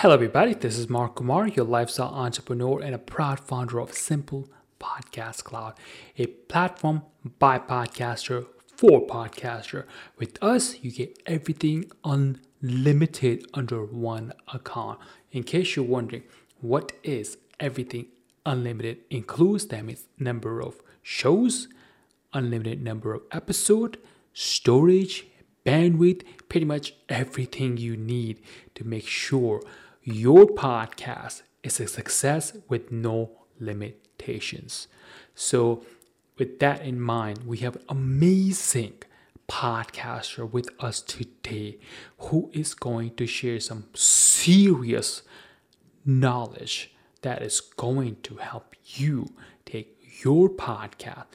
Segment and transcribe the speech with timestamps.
[0.00, 0.54] Hello, everybody.
[0.54, 5.74] This is Mark Kumar, your lifestyle entrepreneur and a proud founder of Simple Podcast Cloud,
[6.16, 7.02] a platform
[7.40, 9.86] by podcaster for podcaster.
[10.16, 15.00] With us, you get everything unlimited under one account.
[15.32, 16.22] In case you're wondering,
[16.60, 18.06] what is everything
[18.46, 18.98] unlimited?
[19.10, 21.66] Includes them is number of shows,
[22.32, 23.98] unlimited number of episode,
[24.32, 25.26] storage,
[25.66, 28.40] bandwidth, pretty much everything you need
[28.76, 29.60] to make sure
[30.12, 34.88] your podcast is a success with no limitations.
[35.34, 35.84] So,
[36.38, 38.94] with that in mind, we have an amazing
[39.48, 41.78] podcaster with us today
[42.18, 45.22] who is going to share some serious
[46.06, 49.26] knowledge that is going to help you
[49.66, 51.26] take your podcast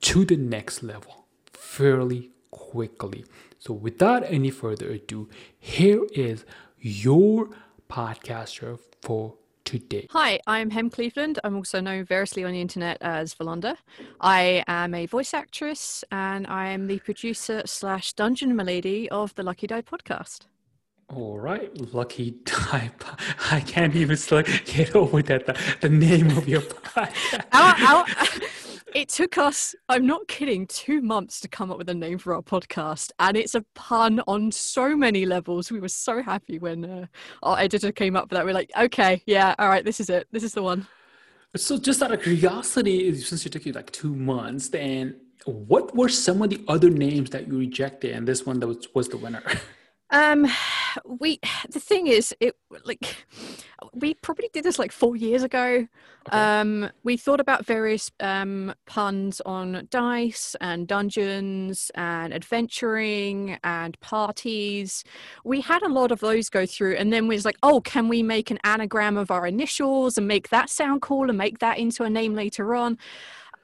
[0.00, 3.26] to the next level fairly quickly.
[3.58, 6.46] So, without any further ado, here is
[6.80, 7.50] your
[7.92, 10.06] podcaster for today.
[10.10, 11.38] Hi, I'm Hem Cleveland.
[11.44, 13.76] I'm also known variously on the internet as Valonda.
[14.18, 19.42] I am a voice actress and I am the producer slash dungeon milady of the
[19.42, 20.46] Lucky Die podcast.
[21.14, 22.90] All right, Lucky Die.
[23.50, 24.16] I can't even
[24.64, 25.44] get over that.
[25.44, 27.44] The, the name of your podcast.
[27.52, 28.06] Our, our,
[28.94, 32.34] it took us, I'm not kidding, two months to come up with a name for
[32.34, 33.10] our podcast.
[33.18, 35.70] And it's a pun on so many levels.
[35.70, 37.06] We were so happy when uh,
[37.42, 38.44] our editor came up with that.
[38.44, 40.28] We're like, okay, yeah, all right, this is it.
[40.32, 40.86] This is the one.
[41.54, 46.08] So, just out of curiosity, since it took you like two months, then what were
[46.08, 48.14] some of the other names that you rejected?
[48.14, 49.42] And this one that was, was the winner?
[50.12, 50.46] Um,
[51.06, 53.26] we the thing is, it like
[53.94, 55.86] we probably did this like four years ago.
[56.28, 56.38] Okay.
[56.38, 65.02] Um, we thought about various um puns on dice and dungeons and adventuring and parties.
[65.44, 68.08] We had a lot of those go through, and then we was like, oh, can
[68.08, 71.78] we make an anagram of our initials and make that sound cool and make that
[71.78, 72.98] into a name later on?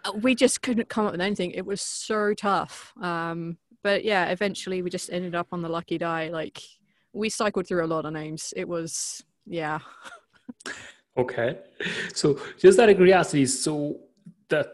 [0.04, 1.50] Uh, we just couldn't come up with anything.
[1.50, 2.94] It was so tough.
[3.00, 6.28] Um, but yeah, eventually we just ended up on the lucky die.
[6.28, 6.60] Like
[7.12, 8.52] we cycled through a lot of names.
[8.56, 9.78] It was yeah.
[11.16, 11.58] okay,
[12.14, 14.00] so just out of curiosity, so
[14.48, 14.70] the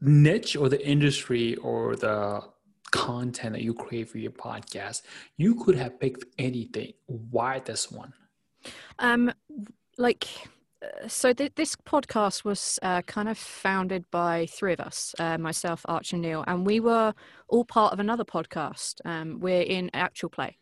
[0.00, 2.42] niche or the industry or the
[2.90, 5.02] content that you create for your podcast,
[5.36, 6.92] you could have picked anything.
[7.06, 8.12] Why this one?
[8.98, 9.32] Um,
[9.98, 10.26] like
[11.06, 15.84] so th- this podcast was uh, kind of founded by three of us uh, myself
[15.86, 17.12] arch and neil and we were
[17.48, 20.56] all part of another podcast um, we're in actual play.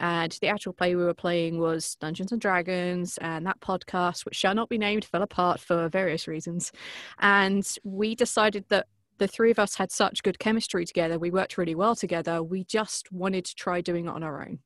[0.00, 4.36] And the actual play we were playing was dungeons and dragons and that podcast which
[4.36, 6.70] shall not be named fell apart for various reasons.
[7.18, 8.86] And we decided that
[9.18, 12.62] the three of us had such good chemistry together we worked really well together we
[12.62, 14.60] just wanted to try doing it on our own.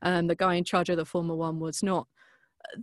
[0.00, 2.08] Um, the guy in charge of the former one was not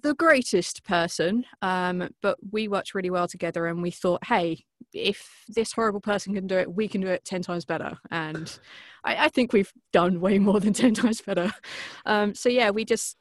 [0.02, 5.46] the greatest person, um, but we worked really well together and we thought, hey, if
[5.48, 7.98] this horrible person can do it, we can do it 10 times better.
[8.12, 8.60] And
[9.04, 11.54] I, I think we've done way more than 10 times better.
[12.06, 13.18] Um, so, yeah, we just,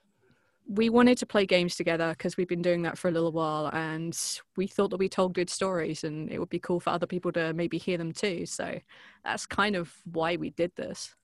[0.68, 3.70] we wanted to play games together because we've been doing that for a little while
[3.72, 4.18] and
[4.56, 7.30] we thought that we told good stories and it would be cool for other people
[7.32, 8.46] to maybe hear them too.
[8.46, 8.78] So
[9.24, 11.14] that's kind of why we did this.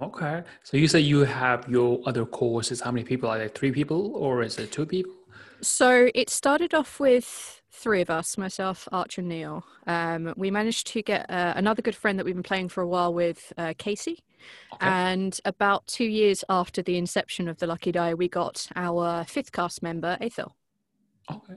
[0.00, 0.42] Okay.
[0.62, 2.80] So you say you have your other courses.
[2.80, 3.48] How many people are there?
[3.48, 5.12] Three people or is it two people?
[5.60, 9.64] So it started off with three of us, myself, Arch, and Neil.
[9.86, 12.88] Um, we managed to get uh, another good friend that we've been playing for a
[12.88, 14.22] while with, uh, Casey.
[14.74, 14.86] Okay.
[14.86, 19.52] And about two years after the inception of the Lucky Die, we got our fifth
[19.52, 20.54] cast member, Ethel.
[21.30, 21.54] Okay.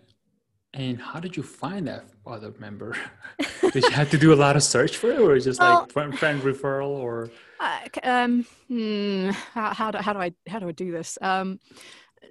[0.77, 2.95] And how did you find that other member?
[3.73, 5.91] did you have to do a lot of search for it, or just well, like
[5.91, 7.29] friend, friend referral, or?
[7.59, 11.17] Uh, um, hmm, how, how, do, how do I how do I do this?
[11.23, 11.59] Um,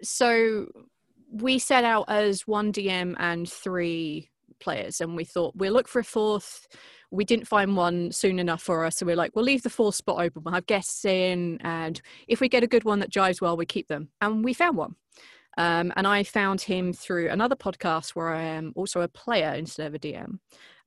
[0.01, 0.69] so
[1.33, 4.31] we set out as one DM and three
[4.61, 6.69] players, and we thought we'll look for a fourth.
[7.11, 9.97] We didn't find one soon enough for us, so we're like, we'll leave the fourth
[9.97, 10.43] spot open.
[10.45, 13.67] We'll have guests in, and if we get a good one that jives well, we
[13.67, 14.11] keep them.
[14.21, 14.95] And we found one.
[15.57, 19.87] Um, and I found him through another podcast where I am also a player instead
[19.89, 20.39] of a DM.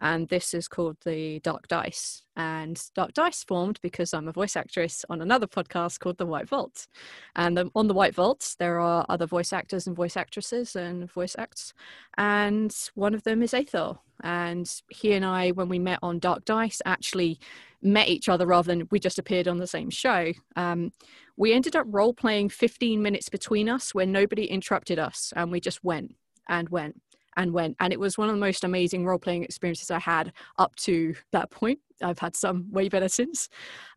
[0.01, 2.23] And this is called the Dark Dice.
[2.37, 6.47] And Dark Dice formed because I'm a voice actress on another podcast called The White
[6.47, 6.87] Vault.
[7.35, 11.11] And um, on The White Vault, there are other voice actors and voice actresses and
[11.11, 11.73] voice acts.
[12.17, 14.01] And one of them is Ethel.
[14.23, 17.39] And he and I, when we met on Dark Dice, actually
[17.81, 20.31] met each other rather than we just appeared on the same show.
[20.55, 20.91] Um,
[21.39, 25.61] we ended up role playing 15 minutes between us where nobody interrupted us and we
[25.61, 26.13] just went
[26.49, 27.01] and went
[27.37, 27.77] and went.
[27.79, 31.15] And it was one of the most amazing role playing experiences I had up to
[31.31, 31.79] that point.
[32.03, 33.47] I've had some way better since.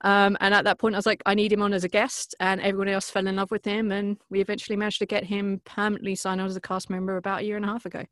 [0.03, 2.35] Um, and at that point, I was like, I need him on as a guest,
[2.39, 3.91] and everyone else fell in love with him.
[3.91, 7.41] And we eventually managed to get him permanently signed on as a cast member about
[7.41, 8.05] a year and a half ago.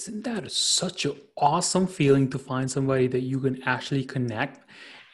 [0.00, 4.60] Isn't that such an awesome feeling to find somebody that you can actually connect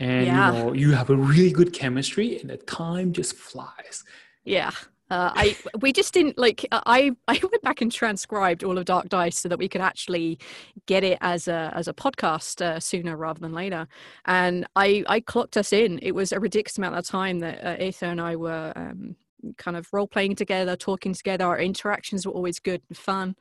[0.03, 0.53] and yeah.
[0.53, 4.05] you know you have a really good chemistry and the time just flies.
[4.45, 4.73] Yeah,
[5.11, 8.85] uh, I we just didn't like uh, I I went back and transcribed all of
[8.85, 10.39] Dark Dice so that we could actually
[10.87, 13.87] get it as a as a podcast uh, sooner rather than later.
[14.25, 16.01] And I I clocked us in.
[16.03, 19.15] It was a ridiculous amount of time that uh, Ether and I were um,
[19.59, 21.45] kind of role playing together, talking together.
[21.45, 23.37] Our interactions were always good and fun.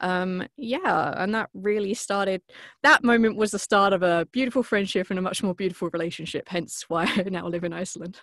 [0.00, 2.42] Um, yeah, and that really started.
[2.82, 6.48] That moment was the start of a beautiful friendship and a much more beautiful relationship.
[6.48, 8.20] Hence why I now live in Iceland.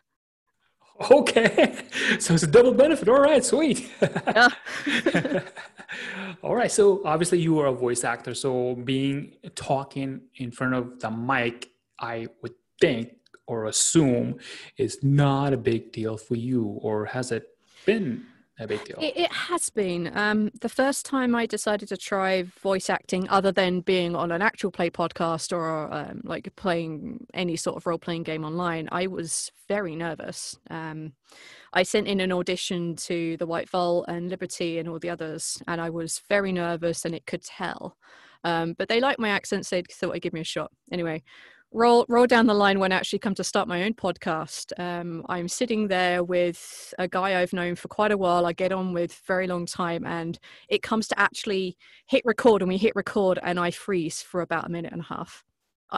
[1.09, 1.75] Okay,
[2.19, 3.09] so it's a double benefit.
[3.09, 3.89] All right, sweet.
[4.01, 4.49] Yeah.
[6.43, 10.99] All right, so obviously you are a voice actor, so being talking in front of
[10.99, 11.69] the mic,
[11.99, 13.13] I would think
[13.47, 14.37] or assume
[14.77, 17.47] is not a big deal for you, or has it
[17.85, 18.25] been
[18.59, 18.97] a big deal?
[18.99, 20.15] It, it has been.
[20.15, 24.41] Um, the first time I decided to try voice acting, other than being on an
[24.41, 29.07] actual play podcast or um, like playing any sort of role playing game online, I
[29.07, 30.57] was very nervous.
[30.69, 31.13] Um,
[31.73, 35.61] I sent in an audition to the White Vault and Liberty and all the others,
[35.67, 37.97] and I was very nervous, and it could tell.
[38.43, 40.71] Um, but they liked my accent, so they thought I'd give me a shot.
[40.91, 41.23] Anyway,
[41.73, 44.71] roll roll down the line when I actually come to start my own podcast.
[44.79, 48.45] Um, I'm sitting there with a guy I've known for quite a while.
[48.45, 50.37] I get on with very long time, and
[50.69, 51.77] it comes to actually
[52.07, 55.05] hit record, and we hit record, and I freeze for about a minute and a
[55.05, 55.43] half.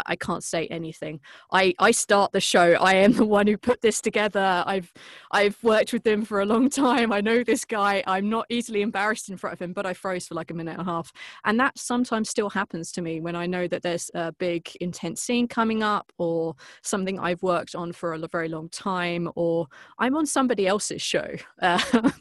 [0.06, 1.20] I can't say anything.
[1.52, 2.74] I, I start the show.
[2.74, 4.64] I am the one who put this together.
[4.66, 4.92] I've
[5.32, 7.12] I've worked with him for a long time.
[7.12, 8.04] I know this guy.
[8.08, 10.78] I'm not easily embarrassed in front of him, but I froze for like a minute
[10.78, 11.12] and a half.
[11.46, 15.22] And that sometimes still happens to me when I know that there's a big intense
[15.22, 19.68] scene coming up or something I've worked on for a very long time or
[20.00, 21.28] I'm on somebody else's show.
[21.62, 22.12] Uh,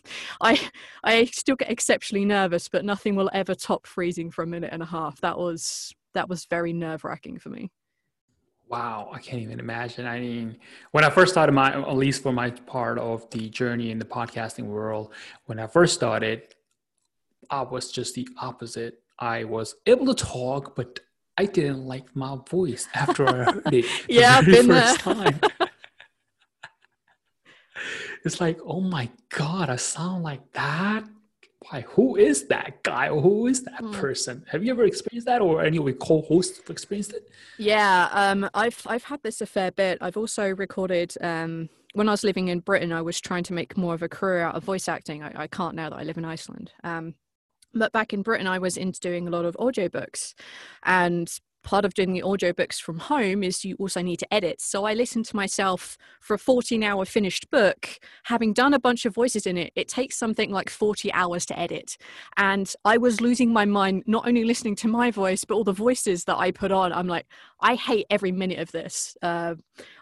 [0.41, 0.71] I
[1.03, 4.83] I still get exceptionally nervous, but nothing will ever top freezing for a minute and
[4.83, 5.21] a half.
[5.21, 7.71] That was that was very nerve wracking for me.
[8.69, 10.07] Wow, I can't even imagine.
[10.07, 10.57] I mean,
[10.93, 14.05] when I first started my, at least for my part of the journey in the
[14.07, 15.13] podcasting world,
[15.45, 16.55] when I first started,
[17.51, 19.03] I was just the opposite.
[19.19, 21.01] I was able to talk, but
[21.37, 23.85] I didn't like my voice after I heard it.
[24.09, 25.15] yeah, the been first there.
[25.15, 25.41] time.
[28.25, 31.05] it's like, oh my god, I sound like that
[31.71, 33.93] why who is that guy or who is that mm.
[33.93, 34.45] person?
[34.51, 37.29] Have you ever experienced that or any of your co-hosts have experienced it?
[37.59, 39.99] Yeah um, i've i've had this a fair bit.
[40.01, 43.77] I've also recorded um, when i was living in britain i was trying to make
[43.77, 45.23] more of a career out of voice acting.
[45.23, 46.73] I, I can't now that i live in iceland.
[46.83, 47.15] Um,
[47.73, 50.35] but back in britain i was into doing a lot of audiobooks.
[50.83, 51.31] And
[51.65, 54.61] part of doing the audiobooks from home is you also need to edit.
[54.61, 57.89] So I listened to myself for a 14 hour finished book,
[58.25, 59.73] having done a bunch of voices in it.
[59.75, 61.97] It takes something like 40 hours to edit.
[62.37, 65.73] And I was losing my mind, not only listening to my voice, but all the
[65.73, 66.93] voices that I put on.
[66.93, 67.27] I'm like,
[67.65, 69.17] I hate every minute of this.
[69.23, 69.55] Uh,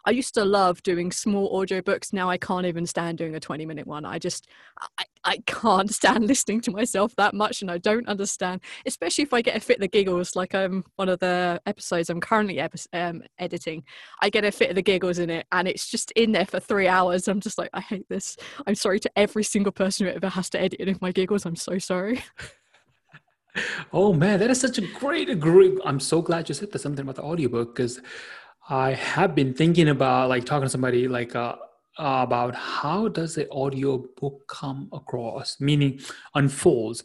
[0.04, 2.12] I used to love doing small audiobooks.
[2.12, 4.04] Now I can't even stand doing a 20 minute one.
[4.04, 4.48] I just,
[4.98, 9.32] I, I can't stand listening to myself that much and I don't understand, especially if
[9.32, 12.58] I get a fit of the giggles, like um, one of the episodes I'm currently
[12.58, 13.84] epi- um, editing.
[14.20, 16.58] I get a fit of the giggles in it and it's just in there for
[16.58, 17.28] three hours.
[17.28, 18.36] I'm just like, I hate this.
[18.66, 21.46] I'm sorry to every single person who ever has to edit any of my giggles.
[21.46, 22.24] I'm so sorry.
[23.92, 25.78] Oh man, that is such a great agree.
[25.84, 28.00] I'm so glad you said that something about the audiobook because
[28.68, 31.56] I have been thinking about like talking to somebody like uh,
[31.98, 36.00] about how does the audio book come across, meaning
[36.34, 37.04] unfolds.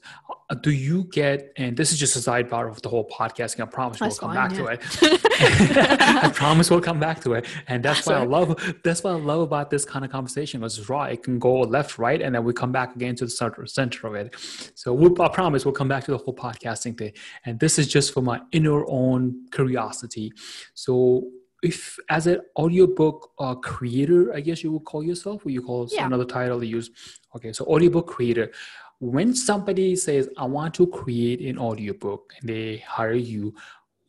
[0.50, 3.60] Uh, do you get, and this is just a sidebar of the whole podcasting.
[3.62, 5.10] I promise that's we'll come fine, back yeah.
[5.10, 6.24] to it.
[6.24, 8.76] I promise we'll come back to it, and that's why I love.
[8.84, 10.62] That's what I love about this kind of conversation.
[10.62, 13.32] Because raw, it can go left, right, and then we come back again to the
[13.32, 14.36] center, center of it.
[14.76, 17.12] So we'll, I promise we'll come back to the whole podcasting thing,
[17.46, 20.32] and this is just for my inner own curiosity.
[20.76, 21.30] So
[21.64, 25.88] if as an audiobook uh, creator, I guess you would call yourself, or you call
[25.92, 26.06] yeah.
[26.06, 26.92] another title you use.
[27.36, 28.52] Okay, so audiobook creator.
[29.00, 33.54] When somebody says, I want to create an audiobook and they hire you,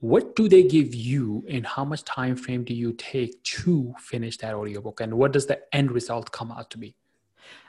[0.00, 4.38] what do they give you and how much time frame do you take to finish
[4.38, 6.94] that audiobook and what does the end result come out to be?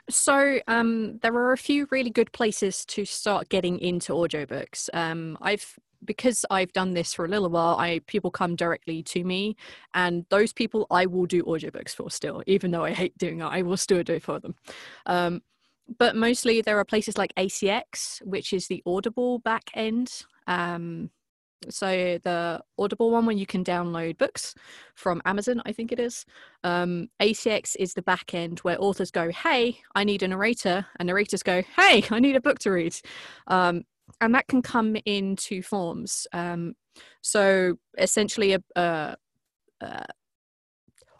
[0.08, 4.88] So um, there are a few really good places to start getting into audiobooks.
[4.92, 9.24] Um, I've because I've done this for a little while, I people come directly to
[9.24, 9.56] me,
[9.94, 13.44] and those people I will do audiobooks for still, even though I hate doing it.
[13.44, 14.54] I will still do it for them.
[15.06, 15.42] Um,
[15.98, 20.22] but mostly there are places like ACX, which is the Audible back end.
[20.46, 21.10] Um,
[21.68, 24.54] so the Audible one, when you can download books
[24.94, 26.24] from Amazon, I think it is.
[26.64, 31.06] Um, ACX is the back end where authors go, "Hey, I need a narrator," and
[31.06, 32.96] narrators go, "Hey, I need a book to read,"
[33.46, 33.84] um,
[34.20, 36.26] and that can come in two forms.
[36.32, 36.74] Um,
[37.22, 39.16] so essentially, a, a,
[39.80, 40.04] a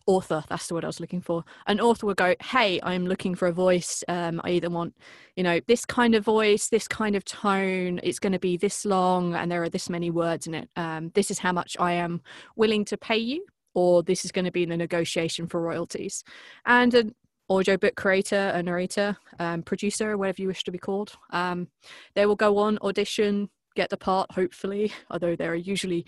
[0.06, 1.44] author that's the word i was looking for.
[1.66, 4.02] An author would go hey i'm looking for a voice.
[4.08, 4.94] Um, i either want
[5.36, 8.84] you know this kind of voice this kind of tone it's going to be this
[8.84, 10.68] long and there are this many words in it.
[10.74, 12.22] Um, this is how much i am
[12.56, 16.24] willing to pay you or this is going to be in the negotiation for royalties.
[16.66, 17.14] And an
[17.50, 21.12] audiobook creator a narrator um, producer whatever you wish to be called.
[21.30, 21.68] Um,
[22.14, 26.04] they will go on audition get the part hopefully although there are usually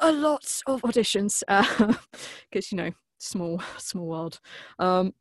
[0.00, 1.42] a lot of auditions
[2.50, 4.40] because uh, you know small small world.
[4.78, 5.14] Um,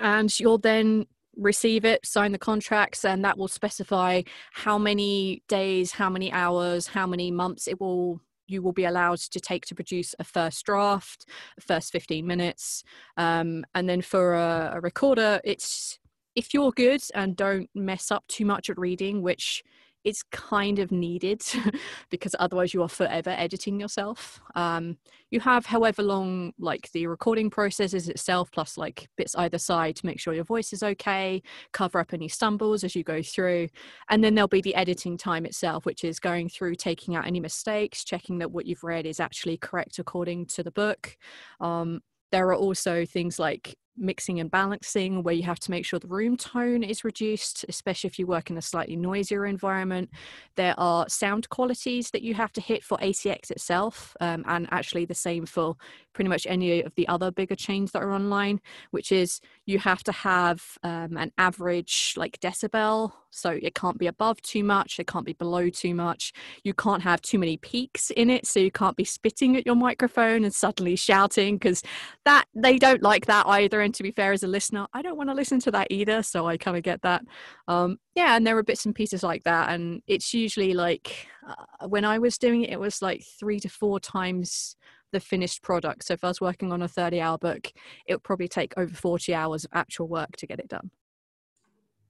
[0.00, 5.92] and you'll then receive it sign the contracts and that will specify how many days
[5.92, 9.74] how many hours how many months it will you will be allowed to take to
[9.74, 11.26] produce a first draft
[11.60, 12.82] first 15 minutes
[13.16, 15.98] um, and then for a, a recorder it's
[16.34, 19.62] if you're good and don't mess up too much at reading which
[20.08, 21.42] it's kind of needed
[22.10, 24.40] because otherwise you are forever editing yourself.
[24.54, 24.96] Um,
[25.30, 29.96] you have however long like the recording process is itself plus like bits either side
[29.96, 33.68] to make sure your voice is okay, cover up any stumbles as you go through.
[34.08, 37.40] And then there'll be the editing time itself, which is going through taking out any
[37.40, 41.18] mistakes, checking that what you've read is actually correct according to the book.
[41.60, 42.00] Um,
[42.32, 46.06] there are also things like mixing and balancing where you have to make sure the
[46.08, 50.10] room tone is reduced especially if you work in a slightly noisier environment.
[50.56, 55.04] There are sound qualities that you have to hit for acx itself um, and actually
[55.04, 55.76] the same for
[56.12, 60.02] pretty much any of the other bigger chains that are online which is you have
[60.04, 65.06] to have um, an average like decibel so it can't be above too much it
[65.06, 66.32] can't be below too much.
[66.64, 69.76] You can't have too many peaks in it so you can't be spitting at your
[69.76, 71.82] microphone and suddenly shouting because
[72.24, 75.16] that they don't like that either and to be fair as a listener i don't
[75.16, 77.22] want to listen to that either so i kind of get that.
[77.66, 81.88] Um, yeah and there are bits and pieces like that and it's usually like uh,
[81.88, 84.76] when i was doing it it was like three to four times
[85.10, 86.04] the finished product.
[86.04, 87.72] So if i was working on a 30 hour book
[88.06, 90.90] it would probably take over 40 hours of actual work to get it done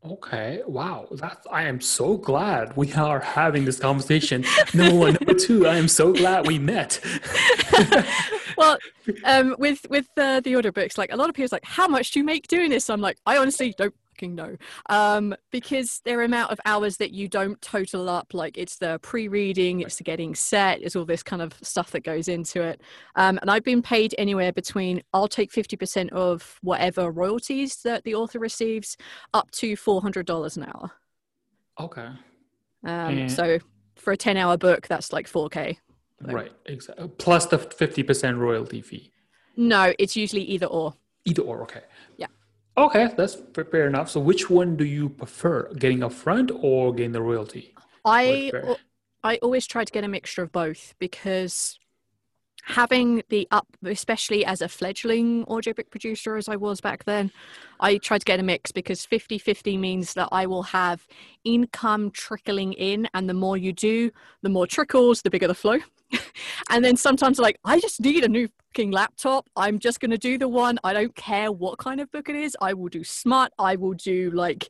[0.04, 0.62] Okay.
[0.66, 1.08] Wow.
[1.10, 4.44] That's I am so glad we are having this conversation.
[4.72, 5.16] number one.
[5.20, 7.00] Number two, I am so glad we met.
[8.56, 8.78] well,
[9.24, 12.20] um, with with uh, the audiobooks, like a lot of people like, how much do
[12.20, 12.88] you make doing this?
[12.88, 14.56] I'm like, I honestly don't fucking know.
[14.88, 18.34] Um, because there are amount of hours that you don't total up.
[18.34, 22.00] Like it's the pre-reading, it's the getting set, it's all this kind of stuff that
[22.00, 22.80] goes into it.
[23.14, 28.04] Um, and I've been paid anywhere between I'll take fifty percent of whatever royalties that
[28.04, 28.96] the author receives,
[29.34, 30.90] up to four hundred dollars an hour.
[31.78, 32.08] Okay.
[32.84, 33.58] Um, So
[33.96, 35.78] for a ten-hour book, that's like four k.
[36.24, 36.32] So.
[36.32, 36.52] Right.
[36.66, 37.08] Exactly.
[37.18, 39.12] Plus the fifty percent royalty fee.
[39.56, 40.94] No, it's usually either or.
[41.24, 41.62] Either or.
[41.62, 41.82] Okay.
[42.16, 42.26] Yeah.
[42.78, 44.08] Okay, that's fair enough.
[44.08, 47.74] So, which one do you prefer, getting upfront or getting the royalty?
[48.04, 48.52] I
[49.24, 51.76] I always try to get a mixture of both because
[52.62, 57.32] having the up, especially as a fledgling audiobook producer as I was back then,
[57.80, 61.04] I try to get a mix because 50 50 means that I will have
[61.42, 65.78] income trickling in, and the more you do, the more trickles, the bigger the flow.
[66.70, 68.48] and then sometimes like I just need a new
[68.78, 69.48] fucking laptop.
[69.56, 70.78] I'm just going to do the one.
[70.84, 72.56] I don't care what kind of book it is.
[72.60, 73.52] I will do smart.
[73.58, 74.68] I will do like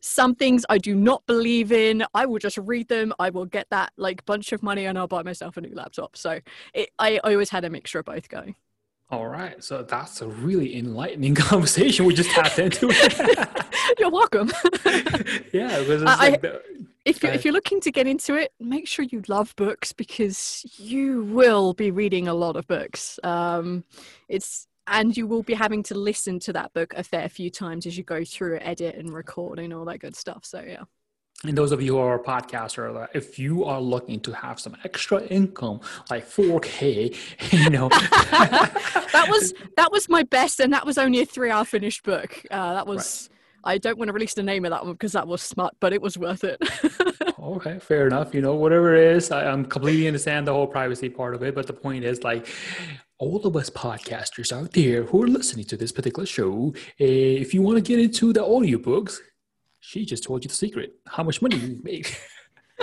[0.00, 2.04] some things I do not believe in.
[2.14, 3.12] I will just read them.
[3.18, 6.16] I will get that like bunch of money and I'll buy myself a new laptop.
[6.16, 6.40] So
[6.74, 8.54] it, I, I always had a mixture of both going.
[9.10, 9.62] All right.
[9.62, 12.86] So that's a really enlightening conversation we just tapped into.
[13.98, 14.50] You're welcome.
[15.52, 16.62] yeah, because I, like the,
[17.04, 20.64] if you're, if you're looking to get into it, make sure you love books because
[20.78, 23.18] you will be reading a lot of books.
[23.24, 23.84] Um,
[24.28, 27.86] it's and you will be having to listen to that book a fair few times
[27.86, 30.44] as you go through it, edit and record and all that good stuff.
[30.44, 30.84] So yeah.
[31.44, 34.76] And those of you who are a podcaster, if you are looking to have some
[34.84, 35.80] extra income,
[36.10, 37.16] like 4K,
[37.52, 37.88] you know,
[39.12, 42.44] that was that was my best, and that was only a three-hour finished book.
[42.50, 43.28] Uh, that was.
[43.30, 45.74] Right I don't want to release the name of that one because that was smart,
[45.80, 46.62] but it was worth it.
[47.38, 48.34] okay, fair enough.
[48.34, 51.54] You know, whatever it is, I, am completely understand the whole privacy part of it.
[51.54, 52.48] But the point is, like,
[53.18, 57.52] all of us podcasters out there who are listening to this particular show, uh, if
[57.52, 59.18] you want to get into the audiobooks,
[59.90, 60.94] she just told you the secret.
[61.04, 62.16] How much money you make.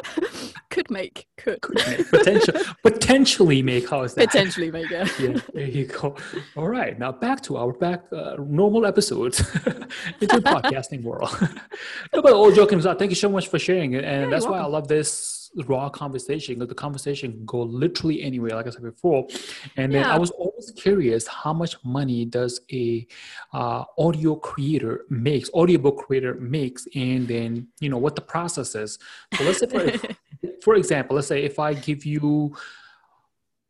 [0.70, 3.90] could make could, could make potential, potentially make.
[3.90, 4.28] How is that?
[4.28, 5.10] Potentially make it.
[5.20, 6.18] yeah, there you go.
[6.58, 9.40] All right, now back to our back uh, normal episodes
[10.22, 11.30] into the podcasting world.
[12.14, 14.46] no, but all joking aside, thank you so much for sharing it, and yeah, that's
[14.46, 14.60] why.
[14.60, 18.84] I love this raw conversation because the conversation can go literally anywhere like i said
[18.84, 19.28] before.
[19.76, 23.08] And then i was always curious how much money does a
[23.54, 29.00] uh, audio creator makes audiobook creator makes and then you know what the process is.
[29.36, 30.08] So let's say for,
[30.62, 32.56] for example let's say if i give you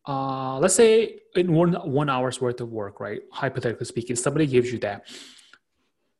[0.08, 3.22] uh, let's say in one one hour's worth of work right?
[3.32, 5.08] Hypothetically speaking somebody gives you that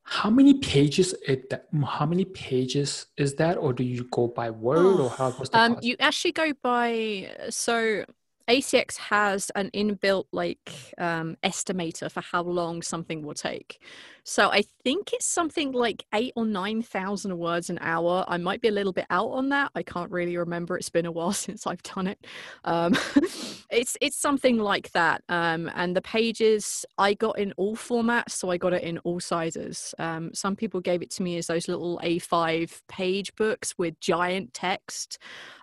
[0.10, 1.54] how many pages it
[1.86, 3.58] how many pages is that?
[3.58, 6.54] Or do you go by word oh, or how was the um, you actually go
[6.64, 8.06] by so
[8.48, 13.82] ACX has an inbuilt like um, estimator for how long something will take.
[14.30, 18.26] So I think it's something like eight or nine thousand words an hour.
[18.28, 19.72] I might be a little bit out on that.
[19.74, 20.76] I can't really remember.
[20.76, 22.28] It's been a while since I've done it.
[22.66, 22.94] Um,
[23.72, 25.24] it's it's something like that.
[25.30, 29.22] Um, and the pages I got in all formats, so I got it in all
[29.22, 29.96] sizes.
[29.98, 34.54] Um, some people gave it to me as those little A5 page books with giant
[34.54, 35.20] text.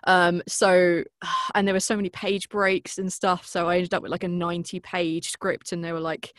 [0.07, 1.03] Um, so
[1.53, 3.45] and there were so many page breaks and stuff.
[3.45, 6.33] So I ended up with like a 90 page script, and they were like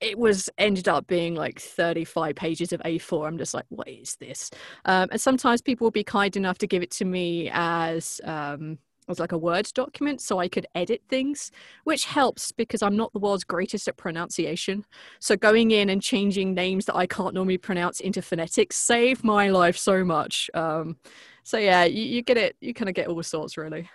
[0.00, 3.26] it was ended up being like 35 pages of A4.
[3.26, 4.50] I'm just like, what is this?
[4.84, 8.78] Um, and sometimes people will be kind enough to give it to me as um,
[9.08, 11.50] as like a Word document so I could edit things,
[11.84, 14.84] which helps because I'm not the world's greatest at pronunciation.
[15.20, 19.48] So going in and changing names that I can't normally pronounce into phonetics saved my
[19.48, 20.50] life so much.
[20.54, 20.96] Um,
[21.42, 22.56] so yeah, you, you get it.
[22.60, 23.88] You kind of get all sorts really.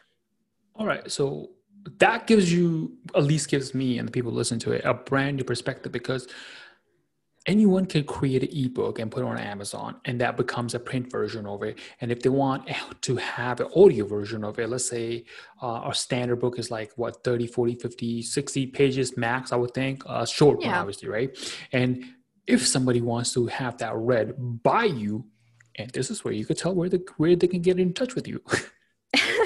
[0.75, 1.11] All right.
[1.11, 1.49] So
[1.99, 5.37] that gives you at least gives me and the people listen to it a brand
[5.37, 6.27] new perspective because
[7.47, 11.09] anyone can create an ebook and put it on amazon and that becomes a print
[11.11, 11.79] version of it.
[11.99, 12.69] And if they want
[13.01, 15.25] to have an audio version of it let's say
[15.61, 19.73] uh, our standard book is like what 30 40 50 60 pages max i would
[19.73, 20.67] think uh, short yeah.
[20.67, 21.37] one obviously right?
[21.71, 22.05] And
[22.47, 25.25] if somebody wants to have that read by you
[25.77, 28.13] and this is where you could tell where the where they can get in touch
[28.13, 28.41] with you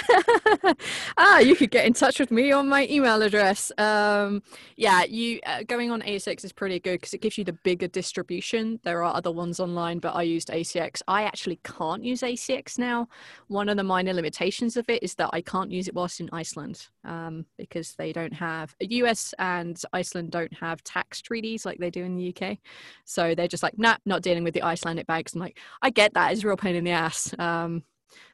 [1.18, 3.72] ah, you could get in touch with me on my email address.
[3.78, 4.44] Um,
[4.76, 7.88] yeah, you uh, going on ACX is pretty good because it gives you the bigger
[7.88, 8.80] distribution.
[8.84, 11.02] There are other ones online, but I used ACX.
[11.08, 13.08] I actually can't use ACX now.
[13.48, 16.30] One of the minor limitations of it is that I can't use it whilst in
[16.32, 21.90] Iceland um, because they don't have US and Iceland don't have tax treaties like they
[21.90, 22.58] do in the UK.
[23.06, 25.34] So they're just like, nah, not dealing with the Icelandic banks.
[25.34, 26.32] I'm like, I get that.
[26.32, 27.34] It's a real pain in the ass.
[27.40, 27.84] Um,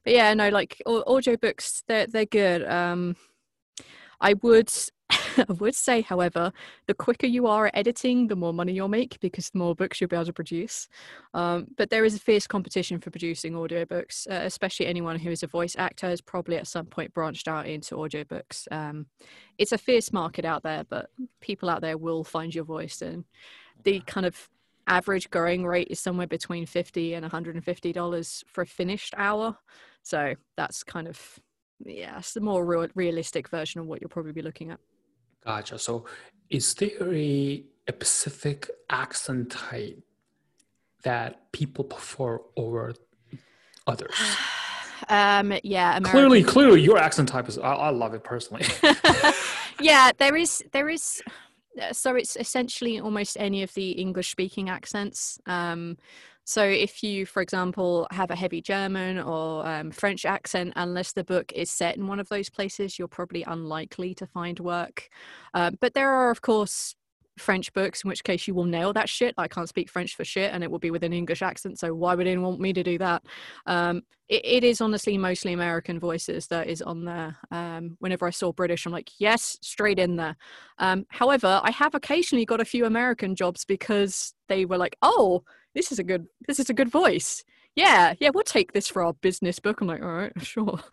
[0.03, 2.67] but yeah, no, like audio books, they're they're good.
[2.67, 3.15] Um,
[4.19, 4.71] I would
[5.37, 6.51] I would say, however,
[6.87, 9.99] the quicker you are at editing, the more money you'll make because the more books
[9.99, 10.87] you'll be able to produce.
[11.33, 15.43] Um, but there is a fierce competition for producing audiobooks, uh, especially anyone who is
[15.43, 18.71] a voice actor has probably at some point branched out into audiobooks.
[18.71, 19.07] Um,
[19.57, 21.09] it's a fierce market out there, but
[21.41, 23.01] people out there will find your voice.
[23.01, 23.25] And
[23.83, 24.49] the kind of
[24.87, 29.57] average going rate is somewhere between 50 and 150 dollars for a finished hour.
[30.03, 31.39] So that's kind of
[31.83, 34.79] yeah it's the more real, realistic version of what you'll probably be looking at.
[35.45, 35.79] Gotcha.
[35.79, 36.05] So
[36.49, 39.99] is there a, a specific accent type
[41.03, 42.93] that people prefer over
[43.87, 44.15] others?
[45.09, 46.11] Um yeah American.
[46.11, 48.63] clearly clearly your accent type is I, I love it personally.
[49.81, 51.23] Yeah there is there is
[51.91, 55.39] so it's essentially almost any of the English speaking accents.
[55.45, 55.97] Um,
[56.43, 61.23] so if you, for example, have a heavy German or um, French accent, unless the
[61.23, 65.09] book is set in one of those places, you're probably unlikely to find work.
[65.53, 66.95] Uh, but there are, of course,
[67.37, 69.33] French books, in which case you will nail that shit.
[69.37, 71.79] I can't speak French for shit, and it will be with an English accent.
[71.79, 73.23] So why would anyone want me to do that?
[73.65, 77.37] Um, it, it is honestly mostly American voices that is on there.
[77.51, 80.35] Um, whenever I saw British, I'm like, yes, straight in there.
[80.77, 85.43] Um, however, I have occasionally got a few American jobs because they were like, oh,
[85.75, 87.43] this is a good, this is a good voice.
[87.75, 89.81] Yeah, yeah, we'll take this for our business book.
[89.81, 90.79] I'm like, all right, sure.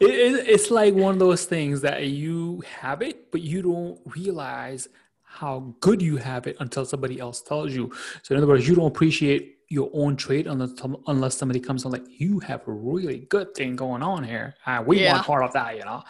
[0.00, 4.00] It, it, it's like one of those things that you have it, but you don't
[4.06, 4.88] realize
[5.22, 7.92] how good you have it until somebody else tells you.
[8.22, 10.72] So, in other words, you don't appreciate your own trait unless,
[11.06, 14.54] unless somebody comes on like, you have a really good thing going on here.
[14.66, 15.14] Uh, we yeah.
[15.14, 16.02] want part of that, you know?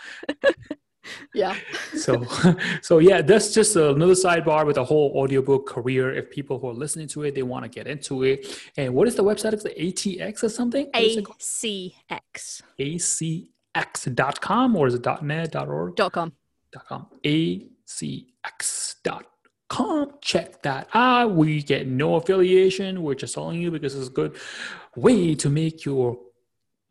[1.34, 1.56] yeah.
[1.96, 2.24] so,
[2.82, 6.14] so yeah, that's just another sidebar with the whole audiobook career.
[6.14, 8.46] If people who are listening to it, they want to get into it.
[8.76, 9.54] And what is the website?
[9.54, 10.90] It's the ATX or something?
[10.92, 12.62] ACX.
[12.78, 13.48] ACX
[13.78, 15.96] x.com or is it .net, .org?
[15.96, 16.32] Dot .com.
[16.72, 17.06] Dot .com.
[17.24, 19.24] acx.com.
[20.20, 21.34] Check that out.
[21.34, 23.02] We get no affiliation.
[23.02, 24.36] We're just telling you because it's a good
[24.96, 26.18] way to make your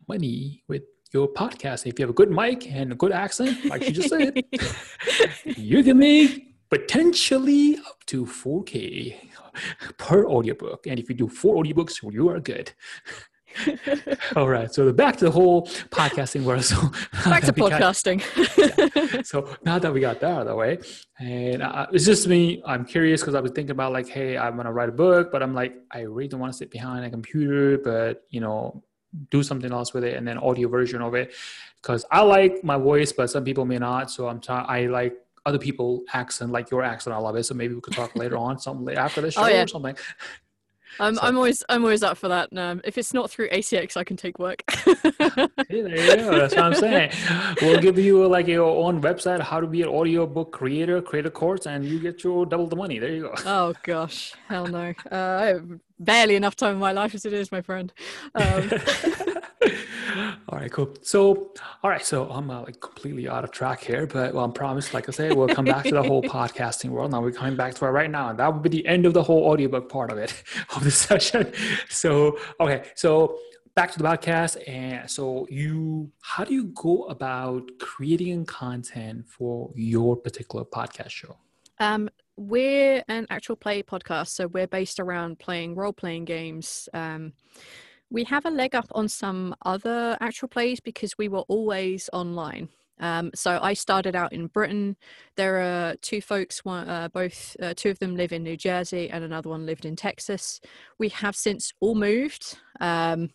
[0.07, 1.85] money with your podcast.
[1.85, 4.43] If you have a good mic and a good accent, like you just said,
[5.57, 9.15] you can make potentially up to 4K
[9.97, 10.87] per audiobook.
[10.87, 12.71] And if you do four audiobooks, you are good.
[14.35, 14.73] All right.
[14.73, 16.63] So back to the whole podcasting world.
[16.63, 16.75] So
[17.25, 18.19] back to podcasting.
[18.35, 19.21] Got, yeah.
[19.23, 20.79] So now that we got that out of the way,
[21.19, 22.61] and uh, it's just me.
[22.65, 25.41] I'm curious because I was thinking about like, hey, I'm gonna write a book, but
[25.41, 28.83] I'm like, I really don't want to sit behind a computer, but you know,
[29.31, 31.33] do something else with it, and then audio version of it,
[31.81, 34.11] because I like my voice, but some people may not.
[34.11, 34.41] So I'm.
[34.49, 35.15] I like
[35.47, 37.15] other people accent like your accent.
[37.15, 37.43] I love it.
[37.43, 39.63] So maybe we could talk later on, something after the oh, show oh, yeah.
[39.63, 39.95] or something.
[40.99, 41.21] I'm so.
[41.21, 42.55] I'm always I'm always up for that.
[42.57, 44.63] Um, if it's not through ACX, I can take work.
[44.87, 46.39] yeah, there you go.
[46.39, 47.11] That's what I'm saying.
[47.61, 51.31] We'll give you like your own website, how to be an audiobook creator, create a
[51.31, 52.99] course, and you get your double the money.
[52.99, 53.33] There you go.
[53.45, 54.93] Oh gosh, hell no.
[55.11, 57.91] Uh, I have barely enough time in my life as it is, my friend.
[58.35, 58.69] Um,
[60.49, 60.93] all right, cool.
[61.01, 61.51] So,
[61.83, 64.93] all right, so I'm uh, like completely out of track here, but well, I promise,
[64.93, 67.11] like I say, we'll come back to the whole podcasting world.
[67.11, 69.13] Now we're coming back to it right now, and that would be the end of
[69.13, 70.43] the whole audiobook part of it
[70.75, 71.51] of the session.
[71.89, 73.37] So, okay, so
[73.75, 79.69] back to the podcast, and so you, how do you go about creating content for
[79.75, 81.35] your particular podcast show?
[81.79, 86.87] Um, we're an actual play podcast, so we're based around playing role playing games.
[86.93, 87.33] Um,
[88.09, 92.69] we have a leg up on some other actual plays because we were always online.
[92.99, 94.97] Um, so I started out in Britain.
[95.35, 99.09] There are two folks, one, uh, both uh, two of them live in New Jersey,
[99.09, 100.59] and another one lived in Texas.
[100.97, 102.57] We have since all moved.
[102.79, 103.29] Um,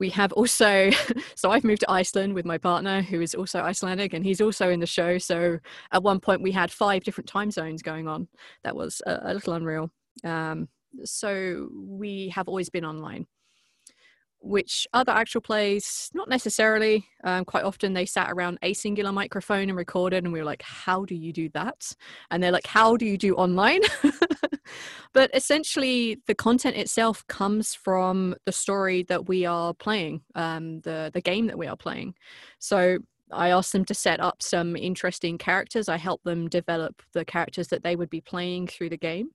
[0.00, 0.90] we have also,
[1.36, 4.70] so I've moved to Iceland with my partner, who is also Icelandic, and he's also
[4.70, 5.18] in the show.
[5.18, 5.58] So
[5.92, 8.28] at one point, we had five different time zones going on.
[8.64, 9.90] That was a, a little unreal.
[10.24, 10.68] Um,
[11.04, 13.26] so we have always been online
[14.46, 17.06] which other actual plays not necessarily.
[17.24, 20.62] Um, quite often they sat around a singular microphone and recorded and we were like
[20.62, 21.92] how do you do that?
[22.30, 23.82] And they're like how do you do online?
[25.12, 31.10] But essentially the content itself comes from the story that we are playing um, the
[31.12, 32.14] the game that we are playing.
[32.58, 32.98] So
[33.32, 35.88] I asked them to set up some interesting characters.
[35.88, 39.30] I helped them develop the characters that they would be playing through the game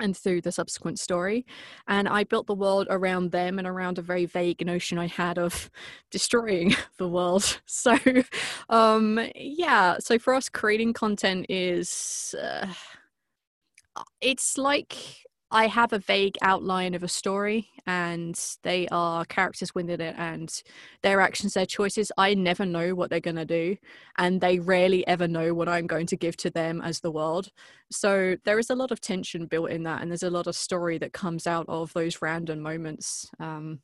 [0.00, 1.46] and through the subsequent story.
[1.88, 5.38] And I built the world around them and around a very vague notion I had
[5.38, 5.70] of
[6.10, 7.60] destroying the world.
[7.76, 7.96] So,
[8.70, 12.34] um, yeah, so for us, creating content is.
[12.40, 12.68] Uh,
[14.20, 15.23] it's like
[15.54, 20.52] I have a vague outline of a story, and they are characters within it, and
[21.02, 22.10] their actions, their choices.
[22.18, 23.76] I never know what they're going to do,
[24.18, 27.50] and they rarely ever know what I'm going to give to them as the world.
[27.92, 30.56] So there is a lot of tension built in that, and there's a lot of
[30.56, 33.30] story that comes out of those random moments.
[33.38, 33.78] Um,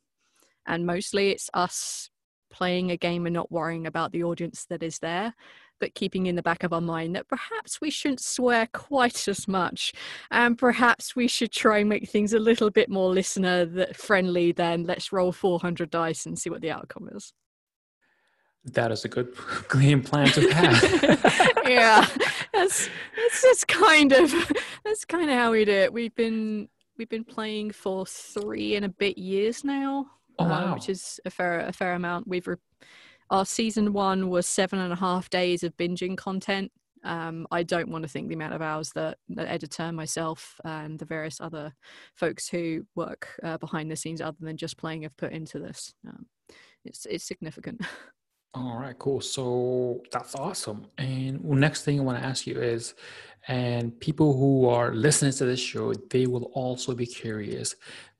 [0.67, 2.09] and mostly it's us
[2.51, 5.33] playing a game and not worrying about the audience that is there
[5.81, 9.47] but keeping in the back of our mind that perhaps we shouldn't swear quite as
[9.49, 9.91] much
[10.31, 14.85] and perhaps we should try and make things a little bit more listener friendly than
[14.85, 17.33] let's roll 400 dice and see what the outcome is.
[18.63, 19.35] That is a good
[19.73, 21.47] game plan to have.
[21.67, 22.05] Yeah
[22.53, 24.33] that's that's just kind of
[24.83, 25.93] that's kind of how we do it.
[25.93, 30.07] We've been we've been playing for three and a bit years now
[30.39, 30.71] oh, wow.
[30.71, 32.27] uh, which is a fair a fair amount.
[32.27, 32.55] We've re-
[33.31, 36.71] our season one was seven and a half days of binging content.
[37.03, 40.99] Um, I don't want to think the amount of hours that the editor, myself, and
[40.99, 41.73] the various other
[42.13, 45.93] folks who work uh, behind the scenes, other than just playing, have put into this.
[46.07, 46.27] Um,
[46.85, 47.81] it's it's significant.
[48.53, 49.21] All right, cool.
[49.21, 50.85] So that's awesome.
[50.97, 52.95] And next thing I want to ask you is,
[53.47, 57.75] and people who are listening to this show, they will also be curious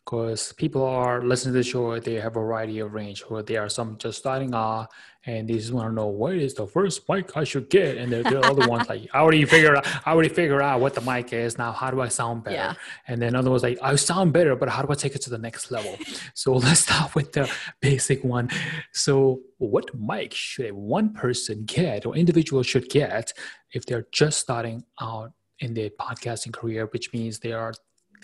[0.06, 3.62] because people are listening to the show they have a variety of range or there
[3.64, 4.88] are some just starting off
[5.26, 7.98] and they just want to know what is the first mic i should get?
[7.98, 10.80] And there, there are other ones like i already figured out i already figured out
[10.82, 12.56] what the mic is now how do i sound better?
[12.56, 12.74] Yeah.
[13.08, 15.30] and then other ones like i sound better but how do i take it to
[15.30, 15.98] the next level?
[16.34, 18.50] So let's start with the basic one.
[18.94, 23.34] So what mic should one person get or individual should get
[23.72, 27.74] if they're just starting out in their podcasting career which means they are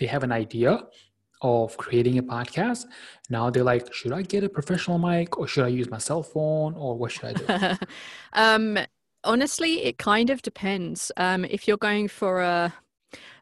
[0.00, 0.82] they have an idea
[1.42, 2.86] of creating a podcast.
[3.30, 6.22] Now they're like, should I get a professional mic or should I use my cell
[6.22, 7.76] phone or what should I do?
[8.32, 8.78] um,
[9.24, 11.12] honestly, it kind of depends.
[11.16, 12.74] Um, if you're going for a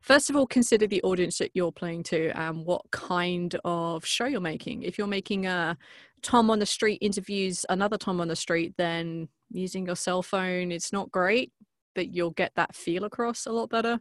[0.00, 4.26] First of all, consider the audience that you're playing to and what kind of show
[4.26, 4.82] you're making.
[4.82, 5.76] If you're making a
[6.22, 10.70] Tom on the street interviews another Tom on the street, then using your cell phone,
[10.70, 11.52] it's not great
[11.96, 13.98] but you'll get that feel across a lot better.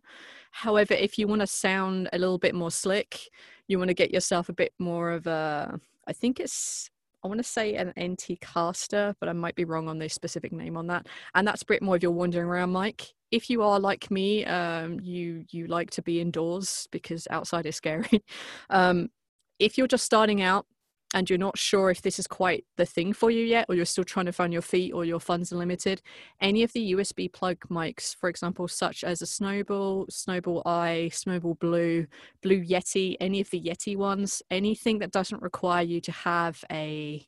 [0.51, 3.19] However, if you want to sound a little bit more slick,
[3.67, 6.89] you want to get yourself a bit more of a, I think it's
[7.25, 10.51] I want to say an NT caster, but I might be wrong on the specific
[10.51, 11.07] name on that.
[11.33, 13.13] And that's a bit more of your wandering around mic.
[13.31, 17.75] If you are like me, um, you you like to be indoors because outside is
[17.75, 18.23] scary.
[18.69, 19.09] um,
[19.57, 20.67] if you're just starting out,
[21.15, 23.85] and you're not sure if this is quite the thing for you yet, or you're
[23.85, 26.01] still trying to find your feet, or your funds are limited,
[26.41, 31.55] any of the USB plug mics, for example, such as a Snowball, Snowball I, Snowball
[31.55, 32.05] Blue,
[32.43, 37.25] Blue Yeti, any of the Yeti ones, anything that doesn't require you to have a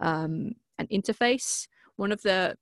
[0.00, 1.68] um, an interface.
[1.94, 2.56] One of the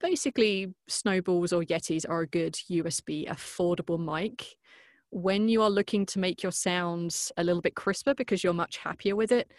[0.00, 4.56] basically snowballs or yetis are a good USB affordable mic
[5.10, 8.76] when you are looking to make your sounds a little bit crisper because you're much
[8.76, 9.50] happier with it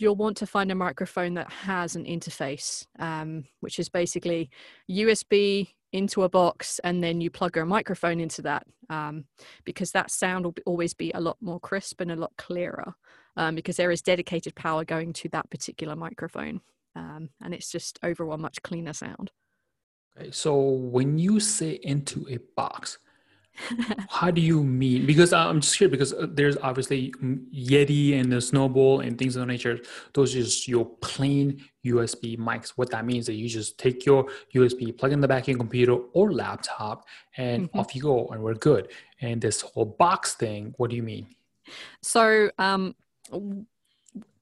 [0.00, 4.50] you'll want to find a microphone that has an interface, um, which is basically
[4.90, 9.24] USB into a box and then you plug a microphone into that um,
[9.64, 12.94] because that sound will always be a lot more crisp and a lot clearer
[13.36, 16.60] um, because there is dedicated power going to that particular microphone
[16.94, 19.30] um, and it's just overall much cleaner sound.
[20.16, 22.98] Okay, so when you say into a box,
[24.08, 25.06] how do you mean?
[25.06, 27.12] Because I'm just curious because uh, there's obviously
[27.54, 29.80] Yeti and the Snowball and things of that nature.
[30.14, 32.70] Those are just your plain USB mics.
[32.70, 35.48] What that means is that you just take your USB, plug in the back of
[35.48, 37.78] your computer or laptop, and mm-hmm.
[37.78, 38.88] off you go, and we're good.
[39.20, 41.26] And this whole box thing, what do you mean?
[42.02, 42.94] So, um,